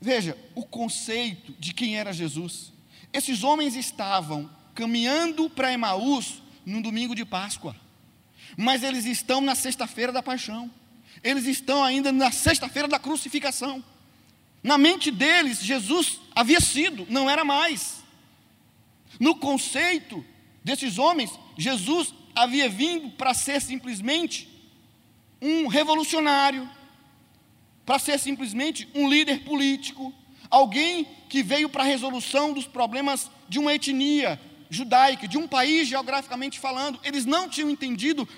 Veja 0.00 0.36
o 0.54 0.64
conceito 0.64 1.54
de 1.58 1.72
quem 1.72 1.96
era 1.96 2.12
Jesus. 2.12 2.72
Esses 3.12 3.42
homens 3.42 3.76
estavam 3.76 4.50
caminhando 4.74 5.48
para 5.48 5.72
Emaús 5.72 6.42
no 6.66 6.82
domingo 6.82 7.14
de 7.14 7.24
Páscoa, 7.24 7.76
mas 8.56 8.82
eles 8.82 9.04
estão 9.04 9.40
na 9.40 9.54
sexta-feira 9.54 10.12
da 10.12 10.22
paixão, 10.22 10.70
eles 11.22 11.46
estão 11.46 11.82
ainda 11.82 12.12
na 12.12 12.30
sexta-feira 12.30 12.88
da 12.88 12.98
crucificação. 12.98 13.82
Na 14.62 14.78
mente 14.78 15.10
deles, 15.10 15.62
Jesus 15.62 16.20
havia 16.34 16.60
sido, 16.60 17.06
não 17.10 17.28
era 17.28 17.44
mais. 17.44 18.02
No 19.20 19.36
conceito 19.36 20.24
desses 20.62 20.98
homens, 20.98 21.30
Jesus 21.56 22.14
havia 22.34 22.68
vindo 22.68 23.10
para 23.10 23.34
ser 23.34 23.60
simplesmente 23.60 24.48
um 25.40 25.66
revolucionário, 25.66 26.68
para 27.84 27.98
ser 27.98 28.18
simplesmente 28.18 28.88
um 28.94 29.08
líder 29.08 29.44
político, 29.44 30.12
alguém 30.50 31.06
que 31.28 31.42
veio 31.42 31.68
para 31.68 31.82
a 31.82 31.86
resolução 31.86 32.52
dos 32.52 32.66
problemas 32.66 33.30
de 33.48 33.58
uma 33.58 33.74
etnia 33.74 34.40
judaica, 34.70 35.28
de 35.28 35.38
um 35.38 35.46
país 35.46 35.88
geograficamente 35.88 36.58
falando. 36.58 36.98
Eles 37.02 37.24
não 37.24 37.48
tinham 37.48 37.70
entendido 37.70 38.28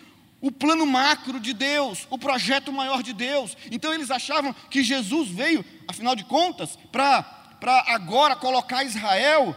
o 0.40 0.52
plano 0.52 0.86
macro 0.86 1.40
de 1.40 1.52
Deus, 1.52 2.06
o 2.10 2.18
projeto 2.18 2.72
maior 2.72 3.02
de 3.02 3.12
Deus. 3.12 3.56
Então 3.70 3.92
eles 3.92 4.10
achavam 4.10 4.54
que 4.70 4.82
Jesus 4.82 5.28
veio, 5.28 5.64
afinal 5.88 6.14
de 6.14 6.24
contas, 6.24 6.78
para 6.92 7.24
agora 7.86 8.36
colocar 8.36 8.84
Israel 8.84 9.56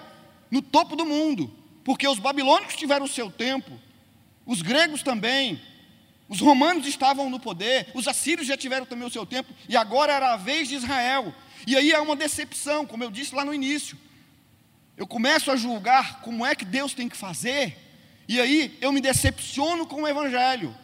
no 0.50 0.62
topo 0.62 0.96
do 0.96 1.06
mundo, 1.06 1.54
porque 1.84 2.08
os 2.08 2.18
babilônicos 2.18 2.76
tiveram 2.76 3.06
o 3.06 3.10
seu 3.10 3.30
tempo, 3.30 3.72
os 4.46 4.62
gregos 4.62 5.04
também, 5.04 5.62
os 6.28 6.40
romanos 6.40 6.88
estavam 6.88 7.30
no 7.30 7.40
poder, 7.40 7.88
os 7.94 8.08
assírios 8.08 8.48
já 8.48 8.56
tiveram 8.56 8.86
também 8.86 9.08
o 9.08 9.12
seu 9.12 9.26
tempo, 9.26 9.54
e 9.68 9.76
agora 9.76 10.14
era 10.14 10.34
a 10.34 10.38
vez 10.38 10.68
de 10.68 10.76
Israel. 10.76 11.34
E 11.68 11.76
aí 11.76 11.92
é 11.92 12.00
uma 12.00 12.16
decepção, 12.16 12.86
como 12.86 13.04
eu 13.04 13.12
disse 13.12 13.36
lá 13.36 13.44
no 13.44 13.54
início. 13.54 13.98
Eu 15.00 15.08
começo 15.08 15.50
a 15.50 15.56
julgar 15.56 16.20
como 16.20 16.46
é 16.46 16.54
que 16.54 16.66
Deus 16.66 16.94
tem 16.94 17.08
que 17.08 17.16
fazer, 17.16 17.78
e 18.28 18.38
aí 18.42 18.78
eu 18.82 18.92
me 18.92 19.00
decepciono 19.00 19.88
com 19.88 20.02
o 20.02 20.08
Evangelho, 20.08 20.76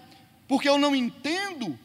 porque 0.48 0.70
eu 0.70 0.78
não 0.78 0.96
entendo 0.96 1.78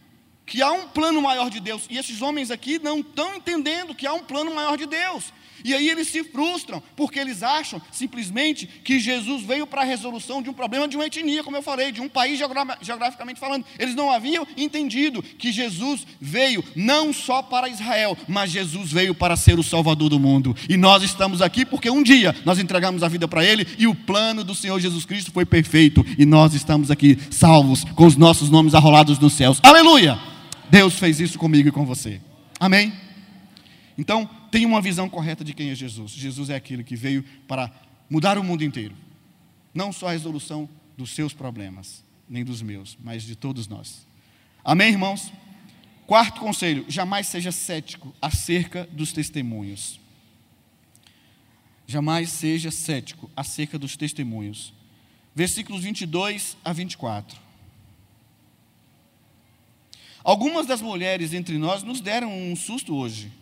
que 0.50 0.60
há 0.60 0.72
um 0.72 0.88
plano 0.88 1.22
maior 1.22 1.48
de 1.48 1.60
Deus. 1.60 1.84
E 1.88 1.96
esses 1.96 2.20
homens 2.20 2.50
aqui 2.50 2.80
não 2.80 2.98
estão 2.98 3.36
entendendo 3.36 3.94
que 3.94 4.04
há 4.04 4.12
um 4.12 4.24
plano 4.24 4.52
maior 4.52 4.76
de 4.76 4.84
Deus. 4.84 5.32
E 5.64 5.72
aí 5.72 5.88
eles 5.88 6.08
se 6.08 6.24
frustram, 6.24 6.82
porque 6.96 7.20
eles 7.20 7.42
acham 7.42 7.80
simplesmente 7.92 8.66
que 8.66 8.98
Jesus 8.98 9.44
veio 9.44 9.64
para 9.64 9.82
a 9.82 9.84
resolução 9.84 10.42
de 10.42 10.50
um 10.50 10.52
problema 10.52 10.88
de 10.88 10.96
uma 10.96 11.06
etnia, 11.06 11.44
como 11.44 11.56
eu 11.56 11.62
falei, 11.62 11.92
de 11.92 12.00
um 12.00 12.08
país 12.08 12.40
geograficamente 12.82 13.38
falando. 13.38 13.64
Eles 13.78 13.94
não 13.94 14.10
haviam 14.10 14.44
entendido 14.56 15.22
que 15.22 15.52
Jesus 15.52 16.04
veio 16.20 16.64
não 16.74 17.12
só 17.12 17.42
para 17.42 17.68
Israel, 17.68 18.18
mas 18.26 18.50
Jesus 18.50 18.90
veio 18.90 19.14
para 19.14 19.36
ser 19.36 19.56
o 19.56 19.62
Salvador 19.62 20.08
do 20.08 20.18
mundo. 20.18 20.56
E 20.68 20.76
nós 20.76 21.04
estamos 21.04 21.40
aqui 21.40 21.64
porque 21.64 21.88
um 21.90 22.02
dia 22.02 22.34
nós 22.44 22.58
entregamos 22.58 23.04
a 23.04 23.08
vida 23.08 23.28
para 23.28 23.44
Ele 23.44 23.68
e 23.78 23.86
o 23.86 23.94
plano 23.94 24.42
do 24.42 24.54
Senhor 24.54 24.80
Jesus 24.80 25.04
Cristo 25.04 25.30
foi 25.30 25.44
perfeito. 25.44 26.04
E 26.18 26.26
nós 26.26 26.54
estamos 26.54 26.90
aqui 26.90 27.16
salvos, 27.30 27.84
com 27.94 28.04
os 28.04 28.16
nossos 28.16 28.50
nomes 28.50 28.74
arrolados 28.74 29.16
nos 29.20 29.34
céus. 29.34 29.60
Aleluia! 29.62 30.30
Deus 30.70 30.98
fez 30.98 31.18
isso 31.18 31.38
comigo 31.38 31.68
e 31.68 31.72
com 31.72 31.84
você. 31.84 32.20
Amém? 32.58 32.92
Então, 33.98 34.24
tenha 34.50 34.68
uma 34.68 34.80
visão 34.80 35.08
correta 35.08 35.44
de 35.44 35.52
quem 35.52 35.70
é 35.70 35.74
Jesus. 35.74 36.12
Jesus 36.12 36.48
é 36.48 36.54
aquele 36.54 36.84
que 36.84 36.94
veio 36.94 37.24
para 37.48 37.70
mudar 38.08 38.38
o 38.38 38.44
mundo 38.44 38.62
inteiro. 38.62 38.94
Não 39.74 39.92
só 39.92 40.08
a 40.08 40.12
resolução 40.12 40.68
dos 40.96 41.10
seus 41.10 41.32
problemas, 41.32 42.04
nem 42.28 42.44
dos 42.44 42.62
meus, 42.62 42.96
mas 43.02 43.24
de 43.24 43.34
todos 43.34 43.66
nós. 43.66 44.06
Amém, 44.64 44.90
irmãos? 44.90 45.32
Quarto 46.06 46.40
conselho: 46.40 46.84
jamais 46.88 47.26
seja 47.26 47.50
cético 47.50 48.14
acerca 48.22 48.88
dos 48.92 49.12
testemunhos. 49.12 49.98
Jamais 51.86 52.30
seja 52.30 52.70
cético 52.70 53.28
acerca 53.36 53.78
dos 53.78 53.96
testemunhos. 53.96 54.72
Versículos 55.34 55.82
22 55.82 56.56
a 56.64 56.72
24. 56.72 57.49
Algumas 60.22 60.66
das 60.66 60.82
mulheres 60.82 61.32
entre 61.32 61.56
nós 61.56 61.82
nos 61.82 62.00
deram 62.00 62.30
um 62.30 62.54
susto 62.54 62.94
hoje. 62.94 63.32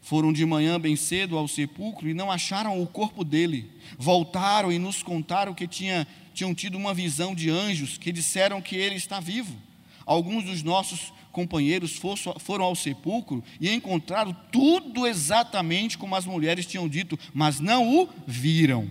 Foram 0.00 0.32
de 0.32 0.44
manhã 0.44 0.78
bem 0.78 0.96
cedo 0.96 1.36
ao 1.36 1.48
sepulcro 1.48 2.08
e 2.08 2.14
não 2.14 2.30
acharam 2.30 2.80
o 2.82 2.86
corpo 2.86 3.24
dele. 3.24 3.70
Voltaram 3.98 4.70
e 4.70 4.78
nos 4.78 5.02
contaram 5.02 5.54
que 5.54 5.66
tinha, 5.66 6.06
tinham 6.34 6.54
tido 6.54 6.76
uma 6.76 6.92
visão 6.92 7.34
de 7.34 7.48
anjos 7.48 7.96
que 7.96 8.12
disseram 8.12 8.60
que 8.60 8.76
ele 8.76 8.96
está 8.96 9.18
vivo. 9.18 9.56
Alguns 10.04 10.44
dos 10.44 10.62
nossos 10.62 11.12
companheiros 11.32 11.98
foram 12.38 12.64
ao 12.64 12.76
sepulcro 12.76 13.42
e 13.58 13.70
encontraram 13.70 14.36
tudo 14.52 15.06
exatamente 15.06 15.98
como 15.98 16.14
as 16.14 16.26
mulheres 16.26 16.66
tinham 16.66 16.88
dito, 16.88 17.18
mas 17.32 17.58
não 17.58 18.02
o 18.02 18.08
viram. 18.26 18.88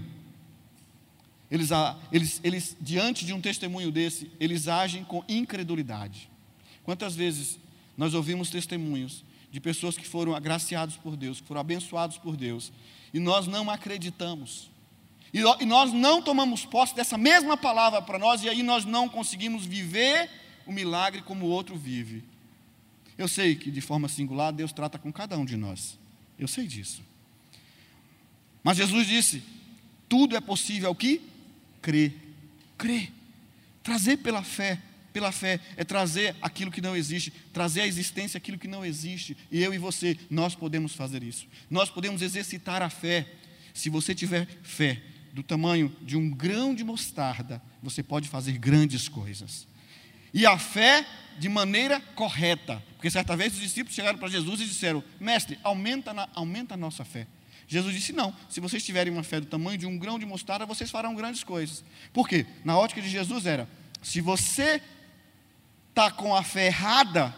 Eles, 1.50 1.70
eles, 2.12 2.42
eles, 2.44 2.78
diante 2.82 3.24
de 3.26 3.34
um 3.34 3.40
testemunho 3.40 3.92
desse, 3.92 4.32
eles 4.40 4.68
agem 4.68 5.04
com 5.04 5.24
incredulidade. 5.30 6.33
Quantas 6.84 7.16
vezes 7.16 7.58
nós 7.98 8.14
ouvimos 8.14 8.50
testemunhos 8.50 9.24
de 9.52 9.60
pessoas 9.60 9.98
que 9.98 10.08
foram 10.08 10.36
agraciados 10.36 10.98
por 10.98 11.16
Deus, 11.16 11.40
que 11.40 11.48
foram 11.48 11.62
abençoados 11.62 12.18
por 12.18 12.36
Deus, 12.36 12.72
e 13.14 13.20
nós 13.20 13.48
não 13.48 13.70
acreditamos. 13.70 14.70
E 15.34 15.66
nós 15.66 15.92
não 15.92 16.22
tomamos 16.22 16.66
posse 16.66 16.96
dessa 16.96 17.18
mesma 17.18 17.58
palavra 17.58 18.02
para 18.02 18.20
nós, 18.20 18.44
e 18.44 18.50
aí 18.50 18.62
nós 18.62 18.86
não 18.86 19.10
conseguimos 19.10 19.66
viver 19.66 20.30
o 20.66 20.72
milagre 20.72 21.22
como 21.22 21.46
o 21.46 21.50
outro 21.50 21.76
vive. 21.76 22.24
Eu 23.18 23.28
sei 23.28 23.56
que 23.56 23.70
de 23.70 23.82
forma 23.82 24.08
singular 24.08 24.52
Deus 24.52 24.72
trata 24.72 24.98
com 24.98 25.12
cada 25.12 25.38
um 25.38 25.46
de 25.46 25.56
nós. 25.56 25.98
Eu 26.38 26.48
sei 26.48 26.66
disso. 26.66 27.04
Mas 28.64 28.78
Jesus 28.78 29.08
disse: 29.08 29.44
tudo 30.10 30.36
é 30.36 30.42
possível 30.42 30.94
que 30.94 31.22
crê. 31.82 32.14
Crê. 32.78 33.10
Trazer 33.82 34.18
pela 34.18 34.44
fé 34.44 34.80
pela 35.14 35.32
fé 35.32 35.60
é 35.78 35.84
trazer 35.84 36.36
aquilo 36.42 36.72
que 36.72 36.82
não 36.82 36.96
existe, 36.96 37.32
trazer 37.54 37.82
à 37.82 37.88
existência 37.88 38.38
aquilo 38.38 38.58
que 38.58 38.68
não 38.68 38.84
existe. 38.84 39.38
E 39.52 39.62
eu 39.62 39.74
e 39.74 39.78
você, 39.78 40.18
nós 40.30 40.56
podemos 40.56 40.94
fazer 40.94 41.24
isso. 41.24 41.48
Nós 41.70 41.90
podemos 41.90 42.22
exercitar 42.22 42.82
a 42.82 42.90
fé. 42.90 43.28
Se 43.74 43.90
você 43.90 44.14
tiver 44.16 44.48
fé 44.64 45.02
do 45.32 45.44
tamanho 45.44 45.96
de 46.02 46.18
um 46.18 46.30
grão 46.30 46.74
de 46.76 46.84
mostarda, 46.84 47.62
você 47.82 48.02
pode 48.02 48.28
fazer 48.28 48.58
grandes 48.58 49.08
coisas. 49.08 49.68
E 50.34 50.46
a 50.46 50.58
fé 50.58 51.06
de 51.38 51.48
maneira 51.48 52.00
correta. 52.16 52.84
Porque 52.96 53.10
certa 53.10 53.38
vez 53.38 53.54
os 53.54 53.60
discípulos 53.60 53.96
chegaram 53.96 54.18
para 54.18 54.28
Jesus 54.28 54.62
e 54.62 54.66
disseram: 54.66 55.04
Mestre, 55.20 55.60
aumenta, 55.64 56.14
na, 56.14 56.28
aumenta 56.34 56.74
a 56.74 56.78
nossa 56.78 57.06
fé. 57.06 57.28
Jesus 57.68 57.94
disse: 57.94 58.14
Não, 58.14 58.36
se 58.50 58.60
vocês 58.60 58.84
tiverem 58.84 59.14
uma 59.14 59.24
fé 59.24 59.40
do 59.40 59.46
tamanho 59.46 59.78
de 59.78 59.86
um 59.86 59.98
grão 59.98 60.18
de 60.18 60.26
mostarda, 60.26 60.66
vocês 60.66 60.90
farão 60.90 61.14
grandes 61.14 61.44
coisas. 61.44 61.84
Por 62.12 62.28
quê? 62.28 62.46
Na 62.66 62.78
ótica 62.78 63.02
de 63.02 63.10
Jesus 63.10 63.46
era: 63.46 63.68
se 64.02 64.22
você 64.22 64.82
está 65.94 66.10
com 66.10 66.36
a 66.36 66.42
fé 66.42 66.66
errada, 66.66 67.34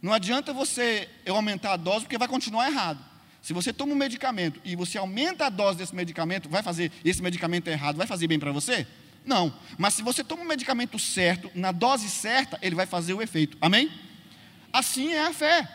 não 0.00 0.12
adianta 0.12 0.52
você 0.52 1.08
aumentar 1.28 1.72
a 1.72 1.76
dose, 1.76 2.04
porque 2.04 2.16
vai 2.16 2.28
continuar 2.28 2.68
errado. 2.68 3.04
Se 3.42 3.52
você 3.52 3.72
toma 3.72 3.92
um 3.92 3.96
medicamento 3.96 4.60
e 4.64 4.76
você 4.76 4.98
aumenta 4.98 5.46
a 5.46 5.48
dose 5.48 5.78
desse 5.78 5.94
medicamento, 5.94 6.48
vai 6.48 6.62
fazer 6.62 6.92
esse 7.04 7.20
medicamento 7.20 7.66
errado, 7.66 7.96
vai 7.96 8.06
fazer 8.06 8.28
bem 8.28 8.38
para 8.38 8.52
você? 8.52 8.86
Não. 9.24 9.52
Mas 9.76 9.94
se 9.94 10.02
você 10.02 10.22
toma 10.22 10.42
um 10.42 10.46
medicamento 10.46 10.96
certo, 10.96 11.50
na 11.56 11.72
dose 11.72 12.08
certa, 12.08 12.56
ele 12.62 12.76
vai 12.76 12.86
fazer 12.86 13.14
o 13.14 13.22
efeito. 13.22 13.58
Amém? 13.60 13.90
Assim 14.72 15.12
é 15.12 15.26
a 15.26 15.32
fé. 15.32 15.68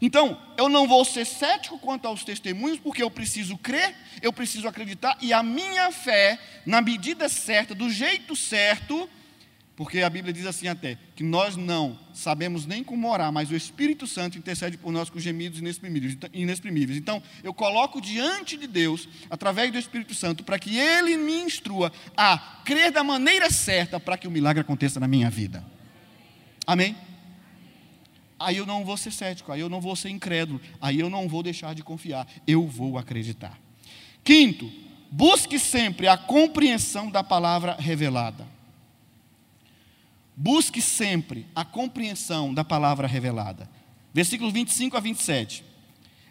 Então, 0.00 0.40
eu 0.56 0.70
não 0.70 0.88
vou 0.88 1.04
ser 1.04 1.26
cético 1.26 1.78
quanto 1.78 2.08
aos 2.08 2.24
testemunhos, 2.24 2.78
porque 2.78 3.02
eu 3.02 3.10
preciso 3.10 3.58
crer, 3.58 3.94
eu 4.22 4.32
preciso 4.32 4.66
acreditar, 4.66 5.18
e 5.20 5.30
a 5.30 5.42
minha 5.42 5.92
fé, 5.92 6.38
na 6.64 6.80
medida 6.80 7.28
certa, 7.28 7.74
do 7.74 7.90
jeito 7.90 8.34
certo, 8.34 9.08
porque 9.80 10.02
a 10.02 10.10
Bíblia 10.10 10.30
diz 10.30 10.44
assim 10.44 10.68
até, 10.68 10.98
que 11.16 11.24
nós 11.24 11.56
não 11.56 11.98
sabemos 12.12 12.66
nem 12.66 12.84
como 12.84 13.10
orar, 13.10 13.32
mas 13.32 13.50
o 13.50 13.56
Espírito 13.56 14.06
Santo 14.06 14.36
intercede 14.36 14.76
por 14.76 14.92
nós 14.92 15.08
com 15.08 15.18
gemidos 15.18 15.58
inexprimíveis. 16.34 16.98
Então, 16.98 17.22
eu 17.42 17.54
coloco 17.54 17.98
diante 17.98 18.58
de 18.58 18.66
Deus, 18.66 19.08
através 19.30 19.72
do 19.72 19.78
Espírito 19.78 20.14
Santo, 20.14 20.44
para 20.44 20.58
que 20.58 20.76
Ele 20.76 21.16
me 21.16 21.32
instrua 21.32 21.90
a 22.14 22.60
crer 22.62 22.92
da 22.92 23.02
maneira 23.02 23.50
certa 23.50 23.98
para 23.98 24.18
que 24.18 24.28
o 24.28 24.30
milagre 24.30 24.60
aconteça 24.60 25.00
na 25.00 25.08
minha 25.08 25.30
vida. 25.30 25.64
Amém? 26.66 26.94
Aí 28.38 28.58
eu 28.58 28.66
não 28.66 28.84
vou 28.84 28.98
ser 28.98 29.12
cético, 29.12 29.50
aí 29.50 29.60
eu 29.60 29.70
não 29.70 29.80
vou 29.80 29.96
ser 29.96 30.10
incrédulo, 30.10 30.60
aí 30.78 31.00
eu 31.00 31.08
não 31.08 31.26
vou 31.26 31.42
deixar 31.42 31.74
de 31.74 31.82
confiar, 31.82 32.26
eu 32.46 32.66
vou 32.66 32.98
acreditar. 32.98 33.58
Quinto, 34.22 34.70
busque 35.10 35.58
sempre 35.58 36.06
a 36.06 36.18
compreensão 36.18 37.10
da 37.10 37.24
palavra 37.24 37.76
revelada. 37.80 38.59
Busque 40.42 40.80
sempre 40.80 41.46
a 41.54 41.66
compreensão 41.66 42.54
da 42.54 42.64
palavra 42.64 43.06
revelada. 43.06 43.68
Versículos 44.10 44.54
25 44.54 44.96
a 44.96 45.00
27. 45.00 45.62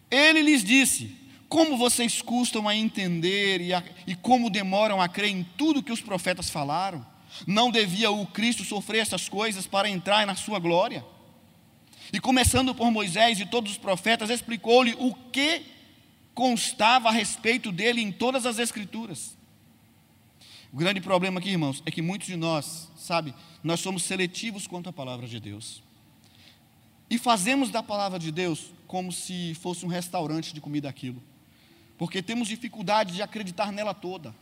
Ele 0.09 0.41
lhes 0.41 0.63
disse: 0.63 1.15
Como 1.47 1.77
vocês 1.77 2.19
custam 2.19 2.67
a 2.67 2.75
entender 2.75 3.61
e, 3.61 3.71
a, 3.71 3.83
e 4.07 4.15
como 4.15 4.49
demoram 4.49 4.99
a 4.99 5.07
crer 5.07 5.29
em 5.29 5.43
tudo 5.55 5.83
que 5.83 5.91
os 5.91 6.01
profetas 6.01 6.49
falaram? 6.49 7.05
Não 7.45 7.69
devia 7.69 8.09
o 8.09 8.25
Cristo 8.25 8.63
sofrer 8.63 9.01
essas 9.01 9.29
coisas 9.29 9.67
para 9.67 9.87
entrar 9.87 10.25
na 10.25 10.33
sua 10.33 10.57
glória? 10.57 11.05
E 12.11 12.19
começando 12.19 12.73
por 12.73 12.89
Moisés 12.89 13.39
e 13.39 13.45
todos 13.45 13.73
os 13.73 13.77
profetas, 13.77 14.31
explicou-lhe 14.31 14.95
o 14.97 15.13
que 15.13 15.61
constava 16.33 17.09
a 17.09 17.11
respeito 17.11 17.71
dele 17.71 18.01
em 18.01 18.11
todas 18.11 18.47
as 18.47 18.57
Escrituras. 18.57 19.37
O 20.71 20.77
grande 20.77 21.01
problema 21.01 21.39
aqui, 21.39 21.49
irmãos, 21.49 21.81
é 21.85 21.91
que 21.91 22.01
muitos 22.01 22.27
de 22.27 22.35
nós, 22.35 22.89
sabe, 22.95 23.33
nós 23.63 23.79
somos 23.79 24.03
seletivos 24.03 24.67
quanto 24.67 24.89
à 24.89 24.93
palavra 24.93 25.27
de 25.27 25.39
Deus. 25.39 25.81
E 27.09 27.17
fazemos 27.17 27.71
da 27.71 27.81
palavra 27.81 28.19
de 28.19 28.31
Deus 28.31 28.71
como 28.85 29.11
se 29.11 29.55
fosse 29.55 29.83
um 29.83 29.89
restaurante 29.89 30.53
de 30.53 30.61
comida 30.61 30.87
aquilo. 30.87 31.21
Porque 31.97 32.21
temos 32.21 32.47
dificuldade 32.47 33.15
de 33.15 33.21
acreditar 33.21 33.71
nela 33.71 33.95
toda. 33.95 34.33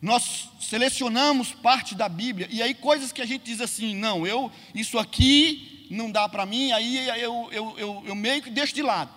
Nós 0.00 0.48
selecionamos 0.60 1.52
parte 1.52 1.94
da 1.94 2.08
Bíblia 2.08 2.48
e 2.50 2.62
aí 2.62 2.72
coisas 2.72 3.12
que 3.12 3.20
a 3.20 3.26
gente 3.26 3.42
diz 3.42 3.60
assim, 3.60 3.94
não, 3.94 4.26
eu 4.26 4.50
isso 4.74 4.98
aqui 4.98 5.86
não 5.90 6.10
dá 6.10 6.28
para 6.28 6.46
mim, 6.46 6.70
aí 6.70 7.08
eu, 7.20 7.48
eu, 7.52 7.74
eu, 7.76 8.02
eu 8.06 8.14
meio 8.14 8.40
que 8.40 8.48
deixo 8.48 8.74
de 8.74 8.80
lado, 8.80 9.10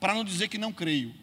para 0.00 0.14
não 0.14 0.24
dizer 0.24 0.48
que 0.48 0.56
não 0.56 0.72
creio. 0.72 1.14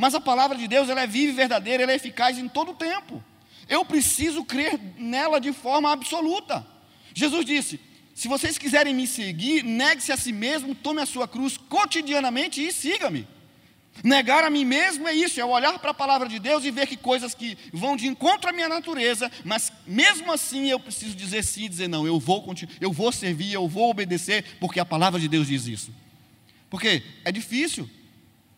Mas 0.00 0.14
a 0.14 0.20
palavra 0.20 0.56
de 0.56 0.66
Deus, 0.66 0.88
ela 0.88 1.02
é 1.02 1.06
viva 1.06 1.30
e 1.30 1.36
verdadeira, 1.36 1.82
ela 1.82 1.92
é 1.92 1.96
eficaz 1.96 2.38
em 2.38 2.48
todo 2.48 2.70
o 2.70 2.74
tempo. 2.74 3.22
Eu 3.68 3.84
preciso 3.84 4.42
crer 4.42 4.80
nela 4.96 5.38
de 5.38 5.52
forma 5.52 5.92
absoluta. 5.92 6.66
Jesus 7.12 7.44
disse: 7.44 7.78
se 8.14 8.26
vocês 8.26 8.56
quiserem 8.56 8.94
me 8.94 9.06
seguir, 9.06 9.62
negue-se 9.62 10.10
a 10.10 10.16
si 10.16 10.32
mesmo, 10.32 10.74
tome 10.74 11.02
a 11.02 11.06
sua 11.06 11.28
cruz 11.28 11.58
cotidianamente 11.58 12.66
e 12.66 12.72
siga-me. 12.72 13.28
Negar 14.02 14.42
a 14.42 14.48
mim 14.48 14.64
mesmo 14.64 15.06
é 15.06 15.12
isso, 15.12 15.38
é 15.38 15.44
olhar 15.44 15.78
para 15.78 15.90
a 15.90 15.94
palavra 15.94 16.26
de 16.26 16.38
Deus 16.38 16.64
e 16.64 16.70
ver 16.70 16.86
que 16.86 16.96
coisas 16.96 17.34
que 17.34 17.58
vão 17.70 17.94
de 17.94 18.06
encontro 18.06 18.48
à 18.48 18.52
minha 18.54 18.70
natureza, 18.70 19.30
mas 19.44 19.70
mesmo 19.86 20.32
assim 20.32 20.70
eu 20.70 20.80
preciso 20.80 21.14
dizer 21.14 21.44
sim 21.44 21.64
e 21.64 21.68
dizer 21.68 21.88
não, 21.88 22.06
eu 22.06 22.18
vou, 22.18 22.42
eu 22.80 22.90
vou 22.90 23.12
servir, 23.12 23.52
eu 23.52 23.68
vou 23.68 23.90
obedecer, 23.90 24.56
porque 24.58 24.80
a 24.80 24.84
palavra 24.86 25.20
de 25.20 25.28
Deus 25.28 25.46
diz 25.46 25.66
isso. 25.66 25.92
Porque 26.70 27.02
é 27.22 27.30
difícil 27.30 27.86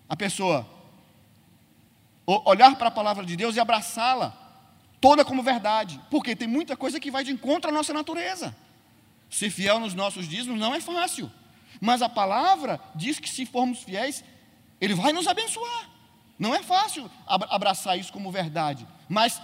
a 0.08 0.14
pessoa 0.14 0.81
olhar 2.26 2.76
para 2.76 2.88
a 2.88 2.90
palavra 2.90 3.24
de 3.24 3.36
Deus 3.36 3.56
e 3.56 3.60
abraçá-la 3.60 4.42
toda 5.00 5.24
como 5.24 5.42
verdade, 5.42 6.00
porque 6.08 6.36
tem 6.36 6.46
muita 6.46 6.76
coisa 6.76 7.00
que 7.00 7.10
vai 7.10 7.24
de 7.24 7.32
encontro 7.32 7.70
à 7.70 7.72
nossa 7.72 7.92
natureza. 7.92 8.54
Ser 9.28 9.50
fiel 9.50 9.80
nos 9.80 9.94
nossos 9.94 10.28
dízimos 10.28 10.60
não 10.60 10.74
é 10.74 10.80
fácil. 10.80 11.30
Mas 11.80 12.02
a 12.02 12.08
palavra 12.08 12.80
diz 12.94 13.18
que 13.18 13.28
se 13.28 13.44
formos 13.44 13.82
fiéis, 13.82 14.22
Ele 14.80 14.94
vai 14.94 15.12
nos 15.12 15.26
abençoar. 15.26 15.90
Não 16.38 16.54
é 16.54 16.62
fácil 16.62 17.10
abraçar 17.26 17.98
isso 17.98 18.12
como 18.12 18.30
verdade. 18.30 18.86
Mas 19.08 19.42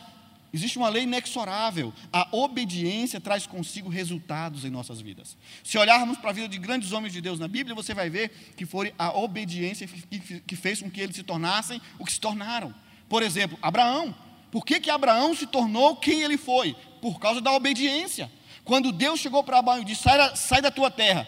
existe 0.53 0.79
uma 0.79 0.89
lei 0.89 1.03
inexorável. 1.03 1.93
A 2.13 2.29
obediência 2.33 3.21
traz 3.21 3.47
consigo 3.47 3.89
resultados 3.89 4.65
em 4.65 4.71
nossas 4.71 5.01
vidas. 5.01 5.37
Se 5.63 5.79
olharmos 5.79 6.19
para 6.19 6.31
a 6.31 6.33
vida 6.33 6.49
de 6.49 6.59
grandes 6.59 6.93
homens 6.93 7.13
de 7.13 7.21
Deus 7.21 7.39
na 7.39 7.49
Bíblia, 7.49 7.75
você 7.75 7.95
vai 7.95 8.09
ver 8.09 8.31
que 8.57 8.67
foi 8.67 8.95
a 8.99 9.17
obediência 9.17 9.87
que 9.87 10.57
fez 10.57 10.83
com 10.83 10.91
que 10.91 11.01
eles 11.01 11.17
se 11.17 11.23
tornassem 11.23 11.81
o 11.99 12.05
que 12.05 12.13
se 12.13 12.21
tornaram. 12.21 12.75
Por 13.09 13.23
exemplo, 13.23 13.59
Abraão. 13.63 14.15
Por 14.51 14.65
que, 14.65 14.81
que 14.81 14.91
Abraão 14.91 15.35
se 15.35 15.47
tornou 15.47 15.97
quem 15.97 16.23
ele 16.23 16.39
foi? 16.39 16.75
Por 17.03 17.19
causa 17.19 17.41
da 17.41 17.53
obediência. 17.53 18.31
Quando 18.65 18.93
Deus 18.93 19.21
chegou 19.21 19.43
para 19.43 19.59
Abraão 19.59 19.81
e 19.81 19.85
disse: 19.85 20.03
sai, 20.03 20.37
sai 20.37 20.63
da 20.63 20.71
tua 20.71 20.91
terra, 20.91 21.27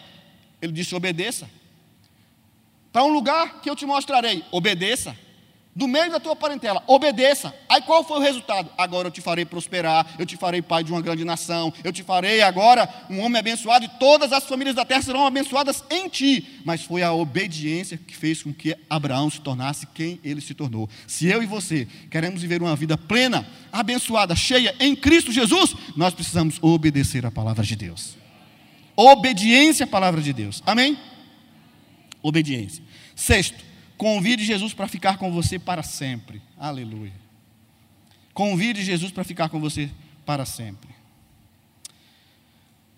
ele 0.61 0.71
disse: 0.71 0.95
obedeça. 0.95 1.49
Para 2.91 3.03
um 3.03 3.09
lugar 3.09 3.61
que 3.61 3.69
eu 3.69 3.75
te 3.75 3.85
mostrarei, 3.85 4.43
obedeça 4.51 5.17
do 5.75 5.87
meio 5.87 6.11
da 6.11 6.19
tua 6.19 6.35
parentela, 6.35 6.83
obedeça. 6.85 7.53
Aí 7.69 7.81
qual 7.81 8.03
foi 8.03 8.17
o 8.17 8.21
resultado? 8.21 8.69
Agora 8.77 9.07
eu 9.07 9.11
te 9.11 9.21
farei 9.21 9.45
prosperar, 9.45 10.05
eu 10.19 10.25
te 10.25 10.35
farei 10.35 10.61
pai 10.61 10.83
de 10.83 10.91
uma 10.91 11.01
grande 11.01 11.23
nação, 11.23 11.73
eu 11.83 11.93
te 11.93 12.03
farei 12.03 12.41
agora 12.41 12.87
um 13.09 13.21
homem 13.21 13.39
abençoado 13.39 13.85
e 13.85 13.89
todas 13.99 14.33
as 14.33 14.43
famílias 14.43 14.75
da 14.75 14.83
terra 14.83 15.01
serão 15.01 15.25
abençoadas 15.25 15.83
em 15.89 16.09
ti. 16.09 16.61
Mas 16.65 16.83
foi 16.83 17.03
a 17.03 17.13
obediência 17.13 17.97
que 17.97 18.15
fez 18.15 18.43
com 18.43 18.53
que 18.53 18.75
Abraão 18.89 19.29
se 19.29 19.39
tornasse 19.39 19.87
quem 19.87 20.19
ele 20.23 20.41
se 20.41 20.53
tornou. 20.53 20.89
Se 21.07 21.27
eu 21.27 21.41
e 21.41 21.45
você 21.45 21.87
queremos 22.09 22.41
viver 22.41 22.61
uma 22.61 22.75
vida 22.75 22.97
plena, 22.97 23.47
abençoada, 23.71 24.35
cheia 24.35 24.75
em 24.79 24.95
Cristo 24.95 25.31
Jesus, 25.31 25.73
nós 25.95 26.13
precisamos 26.13 26.57
obedecer 26.61 27.25
a 27.25 27.31
palavra 27.31 27.63
de 27.63 27.75
Deus. 27.77 28.17
Obediência 28.95 29.85
à 29.85 29.87
palavra 29.87 30.21
de 30.21 30.33
Deus. 30.33 30.61
Amém? 30.65 30.97
Obediência. 32.21 32.83
Sexto, 33.15 33.70
Convide 34.01 34.43
Jesus 34.43 34.73
para 34.73 34.87
ficar 34.87 35.19
com 35.19 35.31
você 35.31 35.59
para 35.59 35.83
sempre. 35.83 36.41
Aleluia. 36.57 37.13
Convide 38.33 38.83
Jesus 38.83 39.11
para 39.11 39.23
ficar 39.23 39.47
com 39.47 39.59
você 39.59 39.91
para 40.25 40.43
sempre. 40.43 40.89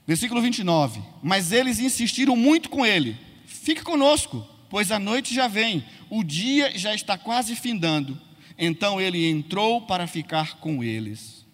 Versículo 0.07 0.41
29. 0.41 1.03
Mas 1.21 1.51
eles 1.51 1.79
insistiram 1.79 2.37
muito 2.37 2.69
com 2.69 2.85
ele: 2.85 3.17
Fique 3.45 3.83
conosco, 3.83 4.47
pois 4.69 4.93
a 4.93 4.97
noite 4.97 5.35
já 5.35 5.49
vem, 5.49 5.85
o 6.09 6.23
dia 6.23 6.71
já 6.77 6.95
está 6.95 7.17
quase 7.17 7.53
findando. 7.53 8.17
Então 8.57 9.01
ele 9.01 9.29
entrou 9.29 9.81
para 9.81 10.07
ficar 10.07 10.55
com 10.59 10.81
eles. 10.81 11.45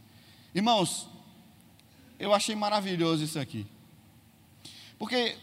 Irmãos, 0.53 1.09
eu 2.19 2.35
achei 2.35 2.53
maravilhoso 2.53 3.23
isso 3.23 3.39
aqui. 3.39 3.65
Porque 4.99 5.35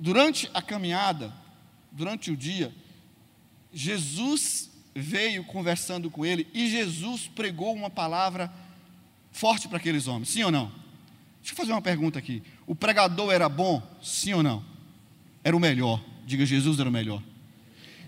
durante 0.00 0.48
a 0.54 0.62
caminhada, 0.62 1.30
durante 1.92 2.30
o 2.30 2.36
dia, 2.36 2.72
Jesus 3.72 4.70
veio 4.94 5.44
conversando 5.44 6.10
com 6.10 6.24
ele 6.24 6.46
e 6.52 6.68
Jesus 6.68 7.30
pregou 7.34 7.74
uma 7.74 7.88
palavra 7.88 8.52
forte 9.30 9.66
para 9.68 9.78
aqueles 9.78 10.06
homens, 10.06 10.28
sim 10.28 10.42
ou 10.42 10.50
não? 10.50 10.70
Deixa 11.40 11.52
eu 11.52 11.56
fazer 11.56 11.72
uma 11.72 11.82
pergunta 11.82 12.18
aqui. 12.18 12.42
O 12.66 12.74
pregador 12.74 13.32
era 13.32 13.48
bom, 13.48 13.82
sim 14.02 14.32
ou 14.34 14.42
não? 14.42 14.64
Era 15.42 15.56
o 15.56 15.60
melhor. 15.60 16.00
Diga, 16.24 16.46
Jesus 16.46 16.78
era 16.78 16.88
o 16.88 16.92
melhor. 16.92 17.22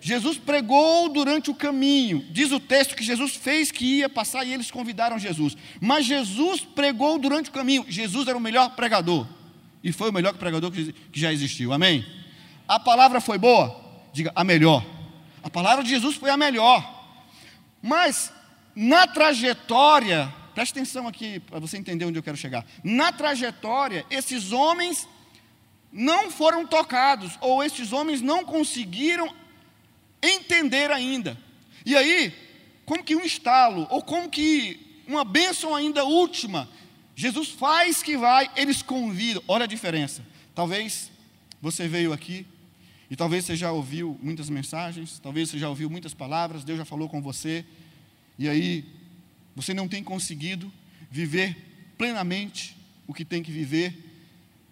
Jesus 0.01 0.37
pregou 0.37 1.09
durante 1.09 1.51
o 1.51 1.55
caminho. 1.55 2.25
Diz 2.31 2.53
o 2.53 2.61
texto 2.61 2.95
que 2.95 3.03
Jesus 3.03 3.35
fez 3.35 3.73
que 3.73 4.01
ia 4.01 4.09
passar 4.09 4.45
e 4.45 4.53
eles 4.53 4.71
convidaram 4.71 5.19
Jesus. 5.19 5.57
Mas 5.81 6.05
Jesus 6.05 6.61
pregou 6.61 7.19
durante 7.19 7.49
o 7.49 7.53
caminho. 7.53 7.87
Jesus 7.89 8.29
era 8.29 8.37
o 8.37 8.41
melhor 8.41 8.77
pregador. 8.77 9.27
E 9.83 9.93
foi 9.93 10.11
o 10.11 10.13
melhor 10.13 10.35
pregador 10.35 10.71
que 10.71 10.95
já 11.13 11.33
existiu. 11.33 11.73
Amém? 11.73 12.05
A 12.69 12.79
palavra 12.79 13.21
foi 13.21 13.39
boa? 13.39 13.83
Diga, 14.13 14.31
a 14.37 14.45
melhor. 14.45 14.85
A 15.45 15.51
palavra 15.51 15.85
de 15.85 15.91
Jesus 15.91 16.17
foi 16.17 16.31
a 16.31 16.39
melhor. 16.39 16.83
Mas 17.83 18.33
na 18.75 19.07
trajetória, 19.07 20.33
preste 20.55 20.73
atenção 20.73 21.07
aqui 21.07 21.39
para 21.39 21.61
você 21.61 21.77
entender 21.77 22.07
onde 22.07 22.19
eu 22.19 22.23
quero 22.23 22.37
chegar. 22.37 22.65
Na 22.83 23.13
trajetória, 23.13 24.07
esses 24.11 24.53
homens 24.53 25.07
não 25.93 26.31
foram 26.31 26.67
tocados, 26.67 27.39
ou 27.43 27.63
esses 27.63 27.93
homens 27.93 28.23
não 28.23 28.43
conseguiram 28.43 29.33
entender 30.23 30.91
ainda. 30.91 31.39
E 31.85 31.95
aí, 31.95 32.33
como 32.87 33.05
que 33.05 33.15
um 33.15 33.23
estalo, 33.23 33.87
ou 33.91 34.03
como 34.03 34.31
que 34.31 35.05
uma 35.07 35.25
bênção 35.25 35.75
ainda 35.75 36.05
última, 36.05 36.69
Jesus 37.15 37.51
faz 37.51 38.03
que 38.03 38.17
vai, 38.17 38.51
eles 38.57 38.81
convidam. 38.81 39.43
Olha 39.47 39.65
a 39.65 39.69
diferença. 39.69 40.25
Talvez 40.55 41.13
você 41.61 41.87
veio 41.87 42.15
aqui 42.15 42.47
e 43.11 43.17
talvez 43.17 43.45
você 43.45 43.57
já 43.57 43.71
ouviu 43.71 44.19
muitas 44.23 44.49
mensagens, 44.49 45.19
talvez 45.19 45.51
você 45.51 45.59
já 45.59 45.69
ouviu 45.69 45.91
muitas 45.91 46.15
palavras, 46.15 46.65
Deus 46.65 46.79
já 46.79 46.85
falou 46.85 47.09
com 47.09 47.21
você, 47.21 47.65
e 48.39 48.49
aí 48.49 48.85
você 49.55 49.75
não 49.75 49.87
tem 49.87 50.03
conseguido 50.03 50.73
viver 51.11 51.57
plenamente 51.97 52.77
o 53.07 53.15
que 53.15 53.25
tem 53.25 53.43
que 53.43 53.53
viver, 53.53 53.95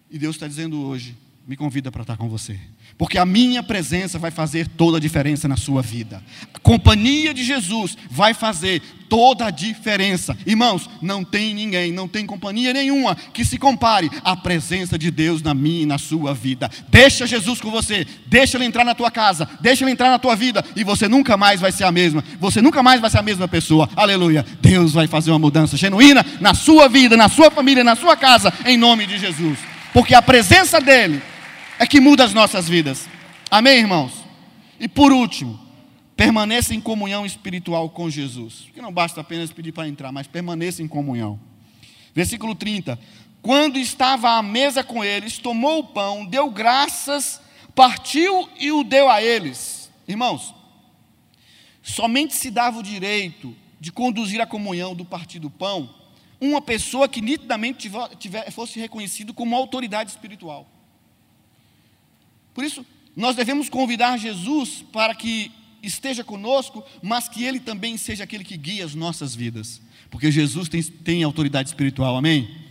e 0.09 0.17
Deus 0.17 0.35
está 0.35 0.47
dizendo 0.47 0.81
hoje: 0.81 1.15
me 1.45 1.57
convida 1.57 1.91
para 1.91 2.03
estar 2.03 2.15
com 2.15 2.29
você. 2.29 2.57
Porque 2.97 3.17
a 3.17 3.25
minha 3.25 3.61
presença 3.61 4.17
vai 4.17 4.31
fazer 4.31 4.65
toda 4.65 4.95
a 4.95 4.99
diferença 4.99 5.45
na 5.45 5.57
sua 5.57 5.81
vida. 5.81 6.23
A 6.53 6.59
companhia 6.59 7.33
de 7.33 7.43
Jesus 7.43 7.97
vai 8.09 8.33
fazer 8.33 8.81
toda 9.09 9.47
a 9.47 9.51
diferença. 9.51 10.37
Irmãos, 10.45 10.89
não 11.01 11.21
tem 11.21 11.53
ninguém, 11.53 11.91
não 11.91 12.07
tem 12.07 12.25
companhia 12.25 12.71
nenhuma 12.71 13.15
que 13.15 13.43
se 13.43 13.57
compare 13.57 14.09
à 14.23 14.37
presença 14.37 14.97
de 14.97 15.11
Deus 15.11 15.41
na 15.41 15.53
minha 15.53 15.83
e 15.83 15.85
na 15.85 15.97
sua 15.97 16.33
vida. 16.33 16.71
Deixa 16.87 17.27
Jesus 17.27 17.59
com 17.59 17.69
você, 17.69 18.07
deixa 18.25 18.55
ele 18.57 18.65
entrar 18.65 18.85
na 18.85 18.95
tua 18.95 19.11
casa, 19.11 19.49
deixa 19.59 19.83
ele 19.83 19.91
entrar 19.91 20.09
na 20.09 20.19
tua 20.19 20.37
vida 20.37 20.63
e 20.77 20.83
você 20.83 21.09
nunca 21.09 21.35
mais 21.35 21.59
vai 21.59 21.73
ser 21.73 21.83
a 21.83 21.91
mesma. 21.91 22.23
Você 22.39 22.61
nunca 22.61 22.81
mais 22.81 23.01
vai 23.01 23.09
ser 23.09 23.17
a 23.17 23.23
mesma 23.23 23.49
pessoa. 23.49 23.89
Aleluia. 23.97 24.45
Deus 24.61 24.93
vai 24.93 25.07
fazer 25.07 25.31
uma 25.31 25.39
mudança 25.39 25.75
genuína 25.75 26.25
na 26.39 26.53
sua 26.53 26.87
vida, 26.87 27.17
na 27.17 27.27
sua 27.27 27.51
família, 27.51 27.83
na 27.83 27.97
sua 27.97 28.15
casa, 28.15 28.53
em 28.65 28.77
nome 28.77 29.05
de 29.05 29.17
Jesus. 29.17 29.59
Porque 29.91 30.15
a 30.15 30.21
presença 30.21 30.79
dele 30.79 31.21
é 31.83 31.85
que 31.85 31.99
muda 31.99 32.23
as 32.23 32.33
nossas 32.33 32.69
vidas. 32.69 33.09
Amém, 33.51 33.79
irmãos? 33.79 34.13
E 34.79 34.87
por 34.87 35.11
último, 35.11 35.59
permaneça 36.15 36.73
em 36.73 36.79
comunhão 36.79 37.25
espiritual 37.25 37.89
com 37.89 38.09
Jesus. 38.09 38.69
Que 38.73 38.81
não 38.81 38.91
basta 38.91 39.19
apenas 39.19 39.51
pedir 39.51 39.73
para 39.73 39.85
entrar, 39.85 40.09
mas 40.09 40.25
permaneça 40.25 40.81
em 40.81 40.87
comunhão. 40.87 41.37
Versículo 42.15 42.55
30. 42.55 42.97
Quando 43.41 43.77
estava 43.77 44.37
à 44.37 44.41
mesa 44.41 44.81
com 44.81 45.03
eles, 45.03 45.37
tomou 45.37 45.79
o 45.79 45.83
pão, 45.83 46.25
deu 46.25 46.49
graças, 46.49 47.41
partiu 47.75 48.47
e 48.57 48.71
o 48.71 48.85
deu 48.85 49.09
a 49.09 49.21
eles. 49.21 49.91
Irmãos, 50.07 50.55
somente 51.81 52.33
se 52.33 52.49
dava 52.49 52.79
o 52.79 52.83
direito 52.83 53.53
de 53.77 53.91
conduzir 53.91 54.39
a 54.39 54.47
comunhão 54.47 54.95
do 54.95 55.03
partir 55.03 55.39
do 55.39 55.49
pão 55.49 55.93
uma 56.39 56.61
pessoa 56.61 57.09
que 57.09 57.21
nitidamente 57.21 57.91
tiver, 58.17 58.51
fosse 58.51 58.79
reconhecido 58.79 59.33
como 59.33 59.53
autoridade 59.53 60.11
espiritual. 60.11 60.72
Por 62.53 62.63
isso, 62.63 62.85
nós 63.15 63.35
devemos 63.35 63.69
convidar 63.69 64.17
Jesus 64.17 64.83
para 64.91 65.13
que 65.13 65.51
esteja 65.81 66.23
conosco, 66.23 66.83
mas 67.01 67.27
que 67.27 67.43
Ele 67.43 67.59
também 67.59 67.97
seja 67.97 68.23
aquele 68.23 68.43
que 68.43 68.57
guia 68.57 68.85
as 68.85 68.95
nossas 68.95 69.35
vidas. 69.35 69.81
Porque 70.09 70.31
Jesus 70.31 70.69
tem, 70.69 70.81
tem 70.81 71.23
autoridade 71.23 71.69
espiritual, 71.69 72.15
amém? 72.15 72.63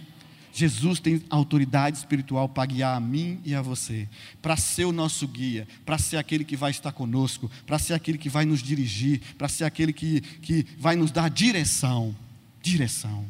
Jesus 0.52 1.00
tem 1.00 1.22
autoridade 1.30 1.96
espiritual 1.96 2.48
para 2.48 2.66
guiar 2.66 2.96
a 2.96 3.00
mim 3.00 3.40
e 3.44 3.54
a 3.54 3.62
você, 3.62 4.06
para 4.40 4.56
ser 4.56 4.84
o 4.84 4.92
nosso 4.92 5.26
guia, 5.26 5.66
para 5.84 5.96
ser 5.96 6.18
aquele 6.18 6.44
que 6.44 6.56
vai 6.56 6.70
estar 6.70 6.92
conosco, 6.92 7.50
para 7.66 7.78
ser 7.78 7.94
aquele 7.94 8.18
que 8.18 8.28
vai 8.28 8.44
nos 8.44 8.62
dirigir, 8.62 9.20
para 9.38 9.48
ser 9.48 9.64
aquele 9.64 9.92
que, 9.92 10.20
que 10.20 10.66
vai 10.78 10.94
nos 10.94 11.10
dar 11.10 11.30
direção. 11.30 12.14
Direção. 12.62 13.26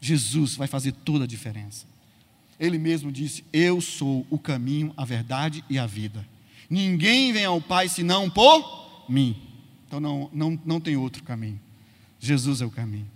Jesus 0.00 0.56
vai 0.56 0.66
fazer 0.66 0.92
toda 0.92 1.24
a 1.24 1.26
diferença. 1.26 1.86
Ele 2.60 2.78
mesmo 2.78 3.10
disse: 3.10 3.42
Eu 3.50 3.80
sou 3.80 4.26
o 4.28 4.38
caminho, 4.38 4.92
a 4.94 5.04
verdade 5.04 5.64
e 5.70 5.78
a 5.78 5.86
vida. 5.86 6.28
Ninguém 6.68 7.32
vem 7.32 7.46
ao 7.46 7.60
Pai 7.60 7.88
senão 7.88 8.28
por 8.28 9.02
mim. 9.08 9.34
Então 9.86 9.98
não, 9.98 10.30
não, 10.30 10.60
não 10.64 10.78
tem 10.78 10.94
outro 10.94 11.22
caminho. 11.22 11.58
Jesus 12.20 12.60
é 12.60 12.66
o 12.66 12.70
caminho. 12.70 13.10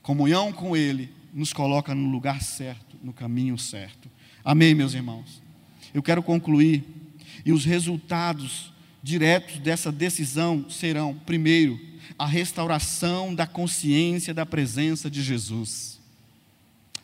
Comunhão 0.00 0.52
com 0.52 0.76
Ele 0.76 1.10
nos 1.34 1.52
coloca 1.52 1.92
no 1.92 2.08
lugar 2.08 2.40
certo, 2.40 2.96
no 3.02 3.12
caminho 3.12 3.58
certo. 3.58 4.08
Amém, 4.44 4.74
meus 4.74 4.94
irmãos? 4.94 5.42
Eu 5.92 6.02
quero 6.02 6.22
concluir, 6.22 6.84
e 7.44 7.52
os 7.52 7.64
resultados 7.64 8.72
diretos 9.02 9.58
dessa 9.58 9.90
decisão 9.90 10.70
serão, 10.70 11.14
primeiro, 11.26 11.80
a 12.16 12.26
restauração 12.26 13.34
da 13.34 13.46
consciência 13.46 14.32
da 14.32 14.46
presença 14.46 15.10
de 15.10 15.20
Jesus 15.20 15.95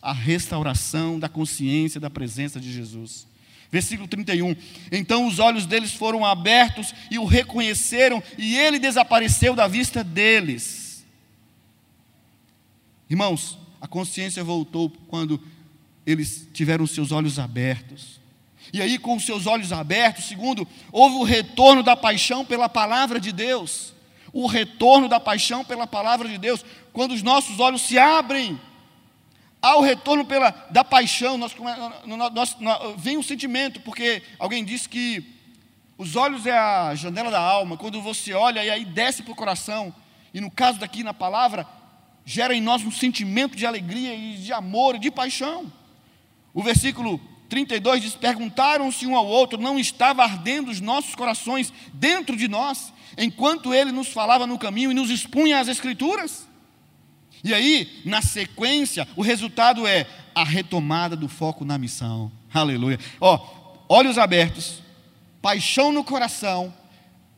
a 0.02 0.12
restauração 0.12 1.18
da 1.18 1.28
consciência 1.28 2.00
da 2.00 2.10
presença 2.10 2.58
de 2.60 2.72
Jesus. 2.72 3.26
Versículo 3.70 4.08
31. 4.08 4.54
Então 4.90 5.26
os 5.26 5.38
olhos 5.38 5.64
deles 5.64 5.92
foram 5.92 6.26
abertos 6.26 6.92
e 7.10 7.18
o 7.18 7.24
reconheceram, 7.24 8.22
e 8.36 8.58
ele 8.58 8.78
desapareceu 8.78 9.54
da 9.54 9.68
vista 9.68 10.02
deles. 10.02 11.06
Irmãos, 13.08 13.58
a 13.80 13.86
consciência 13.86 14.42
voltou 14.42 14.90
quando 15.08 15.40
eles 16.04 16.48
tiveram 16.52 16.86
seus 16.86 17.12
olhos 17.12 17.38
abertos. 17.38 18.20
E 18.72 18.80
aí, 18.80 18.98
com 18.98 19.16
os 19.16 19.24
seus 19.24 19.46
olhos 19.46 19.72
abertos, 19.72 20.24
segundo, 20.24 20.66
houve 20.90 21.16
o 21.16 21.22
retorno 21.22 21.82
da 21.82 21.96
paixão 21.96 22.44
pela 22.44 22.68
palavra 22.68 23.20
de 23.20 23.30
Deus. 23.30 23.92
O 24.32 24.46
retorno 24.46 25.08
da 25.08 25.20
paixão 25.20 25.64
pela 25.64 25.86
palavra 25.86 26.28
de 26.28 26.38
Deus. 26.38 26.64
Quando 26.92 27.12
os 27.12 27.22
nossos 27.22 27.60
olhos 27.60 27.82
se 27.82 27.98
abrem 27.98 28.58
há 29.62 29.76
o 29.76 29.80
retorno 29.80 30.24
pela, 30.24 30.50
da 30.70 30.82
paixão, 30.82 31.38
nós, 31.38 31.54
nós, 32.04 32.56
nós, 32.58 32.94
vem 32.96 33.16
um 33.16 33.22
sentimento, 33.22 33.80
porque 33.80 34.22
alguém 34.38 34.64
disse 34.64 34.88
que 34.88 35.24
os 35.96 36.16
olhos 36.16 36.44
é 36.46 36.58
a 36.58 36.94
janela 36.96 37.30
da 37.30 37.40
alma, 37.40 37.76
quando 37.76 38.02
você 38.02 38.34
olha 38.34 38.64
e 38.64 38.68
aí 38.68 38.84
desce 38.84 39.22
para 39.22 39.32
o 39.32 39.36
coração, 39.36 39.94
e 40.34 40.40
no 40.40 40.50
caso 40.50 40.80
daqui 40.80 41.04
na 41.04 41.14
palavra, 41.14 41.64
gera 42.24 42.54
em 42.54 42.60
nós 42.60 42.82
um 42.82 42.90
sentimento 42.90 43.56
de 43.56 43.64
alegria 43.64 44.14
e 44.14 44.36
de 44.36 44.52
amor 44.52 44.96
e 44.96 44.98
de 44.98 45.10
paixão. 45.10 45.70
O 46.52 46.62
versículo 46.62 47.20
32 47.48 48.02
diz: 48.02 48.14
Perguntaram-se 48.14 49.06
um 49.06 49.16
ao 49.16 49.26
outro, 49.26 49.60
não 49.60 49.78
estava 49.78 50.24
ardendo 50.24 50.70
os 50.70 50.80
nossos 50.80 51.14
corações 51.14 51.72
dentro 51.92 52.36
de 52.36 52.48
nós, 52.48 52.92
enquanto 53.16 53.72
ele 53.72 53.92
nos 53.92 54.08
falava 54.08 54.46
no 54.46 54.58
caminho 54.58 54.90
e 54.90 54.94
nos 54.94 55.10
expunha 55.10 55.60
as 55.60 55.68
Escrituras? 55.68 56.48
E 57.44 57.52
aí, 57.52 58.00
na 58.04 58.22
sequência, 58.22 59.06
o 59.16 59.22
resultado 59.22 59.86
é 59.86 60.06
a 60.34 60.44
retomada 60.44 61.16
do 61.16 61.28
foco 61.28 61.64
na 61.64 61.76
missão. 61.76 62.30
Aleluia. 62.52 62.98
Ó, 63.20 63.84
olhos 63.88 64.16
abertos, 64.18 64.82
paixão 65.40 65.90
no 65.90 66.04
coração, 66.04 66.72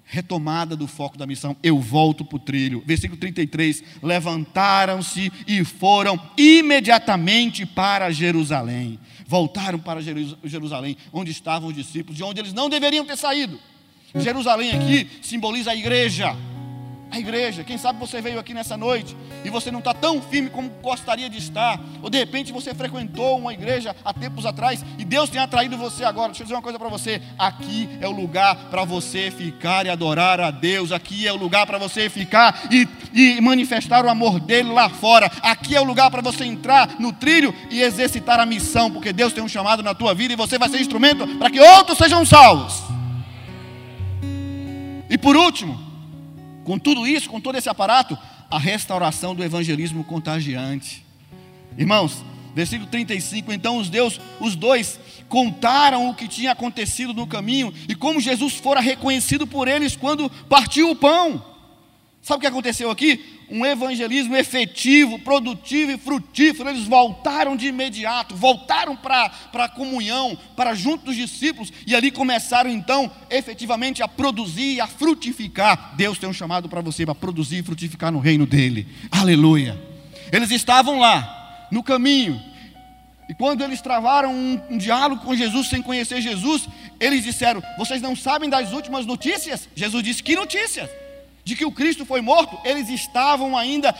retomada 0.04 0.76
do 0.76 0.86
foco 0.86 1.16
da 1.16 1.26
missão. 1.26 1.56
Eu 1.62 1.80
volto 1.80 2.24
para 2.24 2.36
o 2.36 2.40
trilho. 2.40 2.82
Versículo 2.86 3.18
33: 3.18 3.82
Levantaram-se 4.02 5.32
e 5.46 5.64
foram 5.64 6.20
imediatamente 6.36 7.64
para 7.64 8.10
Jerusalém 8.10 8.98
voltaram 9.26 9.78
para 9.78 10.00
Jerusalém, 10.00 10.96
onde 11.12 11.30
estavam 11.30 11.68
os 11.68 11.74
discípulos, 11.74 12.16
de 12.16 12.22
onde 12.22 12.40
eles 12.40 12.52
não 12.52 12.68
deveriam 12.68 13.04
ter 13.04 13.16
saído. 13.16 13.58
Jerusalém 14.14 14.70
aqui 14.70 15.08
simboliza 15.22 15.72
a 15.72 15.76
igreja 15.76 16.36
a 17.14 17.18
igreja. 17.18 17.64
Quem 17.64 17.78
sabe 17.78 17.98
você 17.98 18.20
veio 18.20 18.38
aqui 18.38 18.52
nessa 18.52 18.76
noite 18.76 19.16
e 19.44 19.50
você 19.50 19.70
não 19.70 19.78
está 19.78 19.94
tão 19.94 20.20
firme 20.20 20.50
como 20.50 20.68
gostaria 20.82 21.30
de 21.30 21.38
estar, 21.38 21.80
ou 22.02 22.10
de 22.10 22.18
repente 22.18 22.52
você 22.52 22.74
frequentou 22.74 23.38
uma 23.38 23.52
igreja 23.52 23.94
há 24.04 24.12
tempos 24.12 24.44
atrás 24.44 24.84
e 24.98 25.04
Deus 25.04 25.30
tem 25.30 25.40
atraído 25.40 25.76
você 25.76 26.04
agora. 26.04 26.28
Deixa 26.28 26.42
eu 26.42 26.46
dizer 26.46 26.56
uma 26.56 26.62
coisa 26.62 26.78
para 26.78 26.88
você: 26.88 27.22
aqui 27.38 27.88
é 28.00 28.08
o 28.08 28.10
lugar 28.10 28.56
para 28.70 28.84
você 28.84 29.30
ficar 29.30 29.86
e 29.86 29.90
adorar 29.90 30.40
a 30.40 30.50
Deus, 30.50 30.92
aqui 30.92 31.26
é 31.26 31.32
o 31.32 31.36
lugar 31.36 31.66
para 31.66 31.78
você 31.78 32.10
ficar 32.10 32.68
e, 32.70 32.88
e 33.12 33.40
manifestar 33.40 34.04
o 34.04 34.10
amor 34.10 34.40
dele 34.40 34.72
lá 34.72 34.88
fora, 34.88 35.30
aqui 35.42 35.76
é 35.76 35.80
o 35.80 35.84
lugar 35.84 36.10
para 36.10 36.20
você 36.20 36.44
entrar 36.44 36.96
no 36.98 37.12
trilho 37.12 37.54
e 37.70 37.80
exercitar 37.80 38.40
a 38.40 38.46
missão, 38.46 38.90
porque 38.90 39.12
Deus 39.12 39.32
tem 39.32 39.42
um 39.42 39.48
chamado 39.48 39.82
na 39.82 39.94
tua 39.94 40.14
vida 40.14 40.32
e 40.32 40.36
você 40.36 40.58
vai 40.58 40.68
ser 40.68 40.80
instrumento 40.80 41.26
para 41.38 41.50
que 41.50 41.60
outros 41.60 41.96
sejam 41.96 42.24
salvos. 42.24 42.82
E 45.08 45.18
por 45.18 45.36
último, 45.36 45.93
com 46.64 46.78
tudo 46.78 47.06
isso, 47.06 47.28
com 47.28 47.40
todo 47.40 47.56
esse 47.56 47.68
aparato, 47.68 48.18
a 48.50 48.58
restauração 48.58 49.34
do 49.34 49.44
evangelismo 49.44 50.02
contagiante. 50.02 51.04
Irmãos, 51.76 52.24
versículo 52.54 52.88
35, 52.88 53.52
então 53.52 53.78
os 53.78 53.90
Deus, 53.90 54.20
os 54.40 54.56
dois 54.56 54.98
contaram 55.28 56.08
o 56.08 56.14
que 56.14 56.28
tinha 56.28 56.52
acontecido 56.52 57.12
no 57.12 57.26
caminho 57.26 57.72
e 57.88 57.94
como 57.94 58.20
Jesus 58.20 58.54
fora 58.54 58.80
reconhecido 58.80 59.46
por 59.46 59.68
eles 59.68 59.96
quando 59.96 60.30
partiu 60.48 60.90
o 60.90 60.96
pão. 60.96 61.44
Sabe 62.22 62.38
o 62.38 62.40
que 62.40 62.46
aconteceu 62.46 62.90
aqui? 62.90 63.33
Um 63.54 63.64
evangelismo 63.64 64.34
efetivo, 64.34 65.16
produtivo 65.20 65.92
e 65.92 65.96
frutífero. 65.96 66.68
Eles 66.68 66.88
voltaram 66.88 67.56
de 67.56 67.68
imediato, 67.68 68.34
voltaram 68.34 68.96
para 68.96 69.30
a 69.52 69.68
comunhão, 69.68 70.36
para 70.56 70.74
junto 70.74 71.04
dos 71.04 71.14
discípulos, 71.14 71.72
e 71.86 71.94
ali 71.94 72.10
começaram 72.10 72.68
então 72.68 73.08
efetivamente 73.30 74.02
a 74.02 74.08
produzir 74.08 74.74
e 74.74 74.80
a 74.80 74.88
frutificar. 74.88 75.94
Deus 75.94 76.18
tem 76.18 76.28
um 76.28 76.32
chamado 76.32 76.68
para 76.68 76.80
você 76.80 77.04
para 77.06 77.14
produzir 77.14 77.58
e 77.58 77.62
frutificar 77.62 78.10
no 78.10 78.18
reino 78.18 78.44
dele. 78.44 78.88
Aleluia. 79.08 79.80
Eles 80.32 80.50
estavam 80.50 80.98
lá, 80.98 81.68
no 81.70 81.80
caminho, 81.80 82.42
e 83.28 83.34
quando 83.34 83.62
eles 83.62 83.80
travaram 83.80 84.34
um, 84.34 84.60
um, 84.68 84.78
diálogo 84.78 85.22
com 85.22 85.34
Jesus 85.36 85.68
sem 85.68 85.80
conhecer 85.80 86.20
Jesus, 86.20 86.68
eles 86.98 87.22
disseram: 87.22 87.62
Vocês 87.78 88.02
não 88.02 88.16
sabem 88.16 88.50
das 88.50 88.72
últimas 88.72 89.06
notícias? 89.06 89.68
Jesus 89.76 90.02
disse: 90.02 90.24
Que 90.24 90.34
notícias? 90.34 90.90
De 91.44 91.54
que 91.54 91.64
o 91.64 91.72
Cristo 91.72 92.04
foi 92.04 92.20
morto, 92.20 92.58
eles 92.64 92.88
estavam 92.88 93.56
ainda 93.56 93.94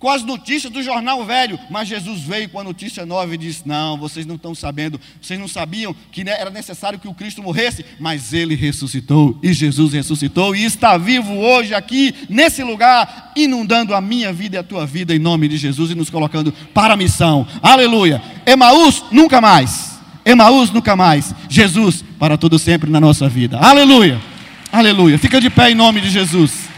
com 0.00 0.08
as 0.08 0.24
notícias 0.24 0.72
do 0.72 0.82
jornal 0.82 1.22
velho, 1.26 1.60
mas 1.68 1.86
Jesus 1.86 2.22
veio 2.22 2.48
com 2.48 2.58
a 2.58 2.64
notícia 2.64 3.04
nova 3.04 3.34
e 3.34 3.38
disse: 3.38 3.68
Não, 3.68 3.98
vocês 3.98 4.24
não 4.24 4.36
estão 4.36 4.54
sabendo, 4.54 4.98
vocês 5.20 5.38
não 5.38 5.46
sabiam 5.46 5.94
que 6.10 6.22
era 6.26 6.48
necessário 6.48 6.98
que 6.98 7.06
o 7.06 7.12
Cristo 7.12 7.42
morresse, 7.42 7.84
mas 8.00 8.32
ele 8.32 8.54
ressuscitou, 8.54 9.38
e 9.42 9.52
Jesus 9.52 9.92
ressuscitou, 9.92 10.56
e 10.56 10.64
está 10.64 10.96
vivo 10.96 11.34
hoje 11.34 11.74
aqui, 11.74 12.14
nesse 12.30 12.64
lugar, 12.64 13.32
inundando 13.36 13.94
a 13.94 14.00
minha 14.00 14.32
vida 14.32 14.56
e 14.56 14.58
a 14.58 14.62
tua 14.62 14.86
vida, 14.86 15.14
em 15.14 15.18
nome 15.18 15.48
de 15.48 15.58
Jesus, 15.58 15.90
e 15.90 15.94
nos 15.94 16.08
colocando 16.08 16.50
para 16.72 16.94
a 16.94 16.96
missão, 16.96 17.46
aleluia. 17.62 18.22
Emaús, 18.46 19.04
nunca 19.12 19.38
mais, 19.38 20.00
Emaús, 20.24 20.70
nunca 20.70 20.96
mais, 20.96 21.34
Jesus, 21.46 22.02
para 22.18 22.38
todo 22.38 22.58
sempre 22.58 22.90
na 22.90 23.00
nossa 23.00 23.28
vida, 23.28 23.58
aleluia. 23.58 24.29
Aleluia. 24.72 25.18
Fica 25.18 25.40
de 25.40 25.50
pé 25.50 25.72
em 25.72 25.74
nome 25.74 26.00
de 26.00 26.08
Jesus. 26.08 26.68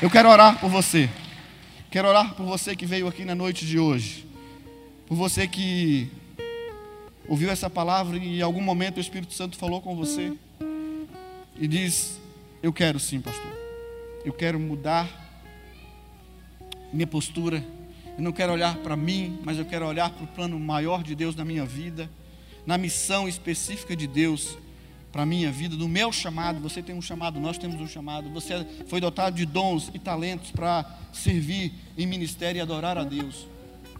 Eu 0.00 0.08
quero 0.08 0.30
orar 0.30 0.58
por 0.58 0.70
você. 0.70 1.10
Quero 1.90 2.08
orar 2.08 2.32
por 2.34 2.46
você 2.46 2.74
que 2.74 2.86
veio 2.86 3.06
aqui 3.06 3.22
na 3.22 3.34
noite 3.34 3.66
de 3.66 3.78
hoje. 3.78 4.26
Por 5.06 5.14
você 5.14 5.46
que 5.46 6.10
ouviu 7.28 7.50
essa 7.50 7.68
palavra 7.68 8.16
e 8.16 8.38
em 8.38 8.40
algum 8.40 8.62
momento 8.62 8.96
o 8.96 9.00
Espírito 9.00 9.34
Santo 9.34 9.58
falou 9.58 9.82
com 9.82 9.94
você 9.94 10.32
e 11.60 11.68
diz: 11.68 12.18
Eu 12.62 12.72
quero 12.72 12.98
sim, 12.98 13.20
pastor. 13.20 13.52
Eu 14.24 14.32
quero 14.32 14.58
mudar 14.58 15.06
minha 16.94 17.06
postura. 17.06 17.62
Eu 18.16 18.24
não 18.24 18.32
quero 18.32 18.54
olhar 18.54 18.74
para 18.76 18.96
mim, 18.96 19.38
mas 19.44 19.58
eu 19.58 19.66
quero 19.66 19.86
olhar 19.86 20.08
para 20.08 20.24
o 20.24 20.28
plano 20.28 20.58
maior 20.58 21.02
de 21.02 21.14
Deus 21.14 21.36
na 21.36 21.44
minha 21.44 21.66
vida, 21.66 22.10
na 22.66 22.78
missão 22.78 23.28
específica 23.28 23.94
de 23.94 24.06
Deus 24.06 24.56
para 25.14 25.22
a 25.22 25.26
minha 25.26 25.52
vida, 25.52 25.76
do 25.76 25.88
meu 25.88 26.10
chamado. 26.10 26.58
Você 26.58 26.82
tem 26.82 26.92
um 26.92 27.00
chamado, 27.00 27.38
nós 27.38 27.56
temos 27.56 27.80
um 27.80 27.86
chamado. 27.86 28.28
Você 28.30 28.66
foi 28.88 29.00
dotado 29.00 29.36
de 29.36 29.46
dons 29.46 29.88
e 29.94 29.98
talentos 30.00 30.50
para 30.50 30.84
servir 31.12 31.72
em 31.96 32.04
ministério 32.04 32.58
e 32.58 32.60
adorar 32.60 32.98
a 32.98 33.04
Deus, 33.04 33.46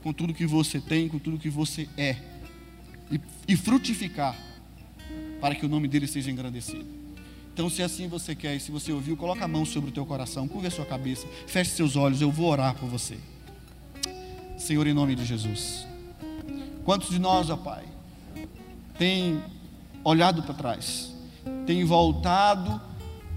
com 0.02 0.12
tudo 0.12 0.34
que 0.34 0.44
você 0.44 0.80
tem, 0.80 1.08
com 1.08 1.20
tudo 1.20 1.38
que 1.38 1.48
você 1.48 1.88
é, 1.96 2.16
e, 3.12 3.20
e 3.46 3.56
frutificar, 3.56 4.36
para 5.40 5.54
que 5.54 5.64
o 5.64 5.68
nome 5.68 5.86
dele 5.86 6.08
seja 6.08 6.32
engrandecido. 6.32 6.84
Então, 7.52 7.70
se 7.70 7.80
assim 7.80 8.08
você 8.08 8.34
quer, 8.34 8.56
e 8.56 8.58
se 8.58 8.72
você 8.72 8.90
ouviu, 8.90 9.16
coloca 9.16 9.44
a 9.44 9.48
mão 9.48 9.64
sobre 9.64 9.90
o 9.90 9.92
teu 9.92 10.04
coração, 10.04 10.48
curva 10.48 10.66
a 10.66 10.70
sua 10.72 10.84
cabeça, 10.84 11.28
feche 11.46 11.70
seus 11.70 11.94
olhos, 11.94 12.20
eu 12.20 12.32
vou 12.32 12.50
orar 12.50 12.74
por 12.74 12.88
você. 12.88 13.16
Senhor, 14.58 14.84
em 14.84 14.92
nome 14.92 15.14
de 15.14 15.24
Jesus. 15.24 15.86
Quantos 16.84 17.08
de 17.08 17.20
nós, 17.20 17.50
ó 17.50 17.56
Pai, 17.56 17.84
tem 18.98 19.40
olhado 20.04 20.42
para 20.42 20.54
trás, 20.54 21.10
tem 21.66 21.84
voltado 21.84 22.80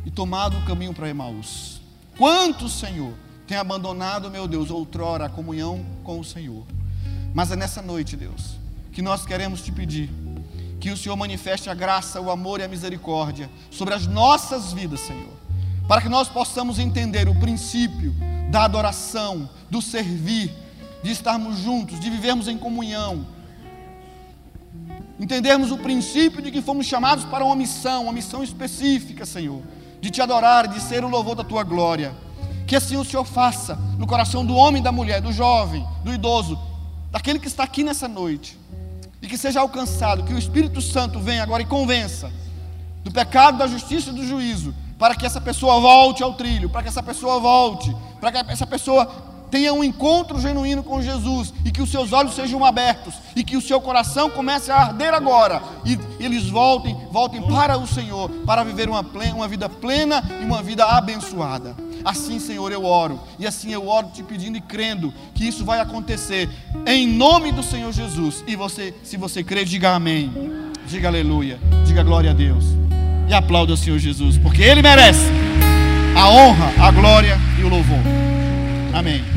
e 0.06 0.12
tomado 0.12 0.58
o 0.58 0.66
caminho 0.66 0.94
para 0.94 1.10
Emaús. 1.10 1.82
Quantos, 2.18 2.74
Senhor, 2.74 3.14
tem 3.48 3.58
abandonado, 3.58 4.30
meu 4.30 4.48
Deus, 4.48 4.70
outrora 4.70 5.26
a 5.26 5.30
comunhão 5.30 5.84
com 6.04 6.20
o 6.20 6.24
Senhor. 6.24 6.66
Mas 7.34 7.52
é 7.52 7.56
nessa 7.56 7.82
noite, 7.82 8.18
Deus, 8.18 8.58
que 8.92 9.02
nós 9.02 9.26
queremos 9.26 9.62
te 9.62 9.72
pedir 9.72 10.10
que 10.80 10.92
o 10.92 10.98
Senhor 10.98 11.16
manifeste 11.16 11.70
a 11.70 11.74
graça, 11.74 12.22
o 12.22 12.30
amor 12.30 12.60
e 12.60 12.64
a 12.64 12.68
misericórdia 12.68 13.50
sobre 13.72 13.94
as 13.94 14.06
nossas 14.06 14.74
vidas, 14.74 15.00
Senhor, 15.00 15.34
para 15.88 16.02
que 16.02 16.10
nós 16.10 16.28
possamos 16.28 16.78
entender 16.78 17.28
o 17.28 17.36
princípio 17.40 18.14
da 18.52 18.64
adoração, 18.64 19.50
do 19.70 19.82
servir, 19.82 20.54
de 21.04 21.12
estarmos 21.12 21.60
juntos, 21.60 22.00
de 22.00 22.10
vivermos 22.10 22.48
em 22.48 22.58
comunhão, 22.58 23.26
entendermos 25.20 25.72
o 25.72 25.78
princípio 25.78 26.42
de 26.42 26.52
que 26.52 26.62
fomos 26.62 26.86
chamados 26.86 27.26
para 27.26 27.44
uma 27.44 27.56
missão, 27.56 28.04
uma 28.04 28.14
missão 28.14 28.44
específica, 28.44 29.26
Senhor, 29.26 29.62
de 30.00 30.10
te 30.10 30.22
adorar, 30.22 30.68
de 30.68 30.80
ser 30.80 31.04
o 31.04 31.10
louvor 31.10 31.36
da 31.36 31.44
tua 31.44 31.64
glória. 31.64 32.16
Que 32.68 32.76
assim 32.76 32.98
o 32.98 33.06
Senhor 33.06 33.26
faça 33.26 33.76
no 33.98 34.06
coração 34.06 34.46
do 34.46 34.56
homem 34.56 34.82
da 34.82 34.92
mulher, 34.92 35.22
do 35.22 35.32
jovem, 35.32 35.86
do 36.04 36.13
idoso, 36.13 36.60
daquele 37.12 37.40
que 37.40 37.48
está 37.48 37.63
aqui 37.63 37.84
nessa 37.84 38.08
noite, 38.08 38.58
e 39.22 39.28
que 39.28 39.38
seja 39.38 39.62
alcançado, 39.62 40.24
que 40.24 40.34
o 40.34 40.38
Espírito 40.38 40.82
Santo 40.82 41.20
venha 41.20 41.42
agora 41.42 41.63
e 41.63 41.65
convença 41.65 42.32
do 43.04 43.12
pecado, 43.12 43.58
da 43.58 43.68
justiça 43.68 44.10
e 44.10 44.13
do 44.13 44.26
juízo, 44.26 44.76
para 45.00 45.15
que 45.15 45.26
essa 45.26 45.40
pessoa 45.40 45.80
volte 45.80 46.22
ao 46.22 46.34
trilho, 46.34 46.70
para 46.70 46.84
que 46.84 46.90
essa 46.90 47.02
pessoa 47.02 47.40
volte, 47.40 47.96
para 48.20 48.32
que 48.32 48.52
essa 48.52 48.68
pessoa 48.68 49.10
tenha 49.50 49.73
um 49.73 49.83
encontro 49.83 50.39
genuíno 50.39 50.83
com 50.83 51.02
Jesus 51.02 51.54
e 51.65 51.71
que 51.71 51.81
os 51.81 51.89
seus 51.89 52.13
olhos 52.13 52.35
sejam 52.35 52.63
abertos 52.65 53.13
e 53.35 53.43
que 53.43 53.58
o 53.58 53.62
seu 53.62 53.79
coração 53.79 54.29
comece 54.29 54.71
a 54.71 54.77
arder 54.77 55.13
agora 55.13 55.62
e 55.85 55.98
eles 56.19 56.48
voltem, 56.48 56.98
voltem 57.12 57.41
para 57.41 57.77
o 57.77 57.87
Senhor 57.87 58.29
para 58.45 58.63
viver 58.63 58.89
uma, 58.89 59.04
plena, 59.04 59.35
uma 59.35 59.48
vida 59.48 59.69
plena 59.69 60.23
e 60.41 60.45
uma 60.45 60.62
vida 60.62 60.85
abençoada. 60.85 61.75
Assim, 62.04 62.39
Senhor, 62.39 62.71
eu 62.71 62.85
oro 62.85 63.19
e 63.37 63.45
assim 63.45 63.71
eu 63.71 63.87
oro 63.87 64.10
te 64.13 64.23
pedindo 64.23 64.58
e 64.58 64.62
crendo 64.62 65.13
que 65.33 65.48
isso 65.48 65.65
vai 65.65 65.79
acontecer 65.79 66.50
em 66.85 67.08
nome 67.08 67.52
do 67.52 67.63
Senhor 67.63 67.91
Jesus. 67.91 68.43
E 68.48 68.56
você, 68.56 68.93
se 69.04 69.17
você 69.17 69.43
crê, 69.43 69.65
diga 69.65 69.93
amém. 69.93 70.31
Diga 70.87 71.10
aleluia. 71.10 71.60
Diga 71.85 72.04
glória 72.04 72.31
a 72.31 72.33
Deus. 72.33 72.65
E 73.27 73.33
aplauda 73.33 73.73
o 73.73 73.77
Senhor 73.77 74.00
Jesus, 74.00 74.37
porque 74.37 74.62
ele 74.62 74.81
merece 74.81 75.25
a 76.15 76.29
honra, 76.29 76.73
a 76.79 76.91
glória 76.91 77.37
e 77.60 77.63
o 77.63 77.69
louvor. 77.69 78.00
Amém. 78.93 79.37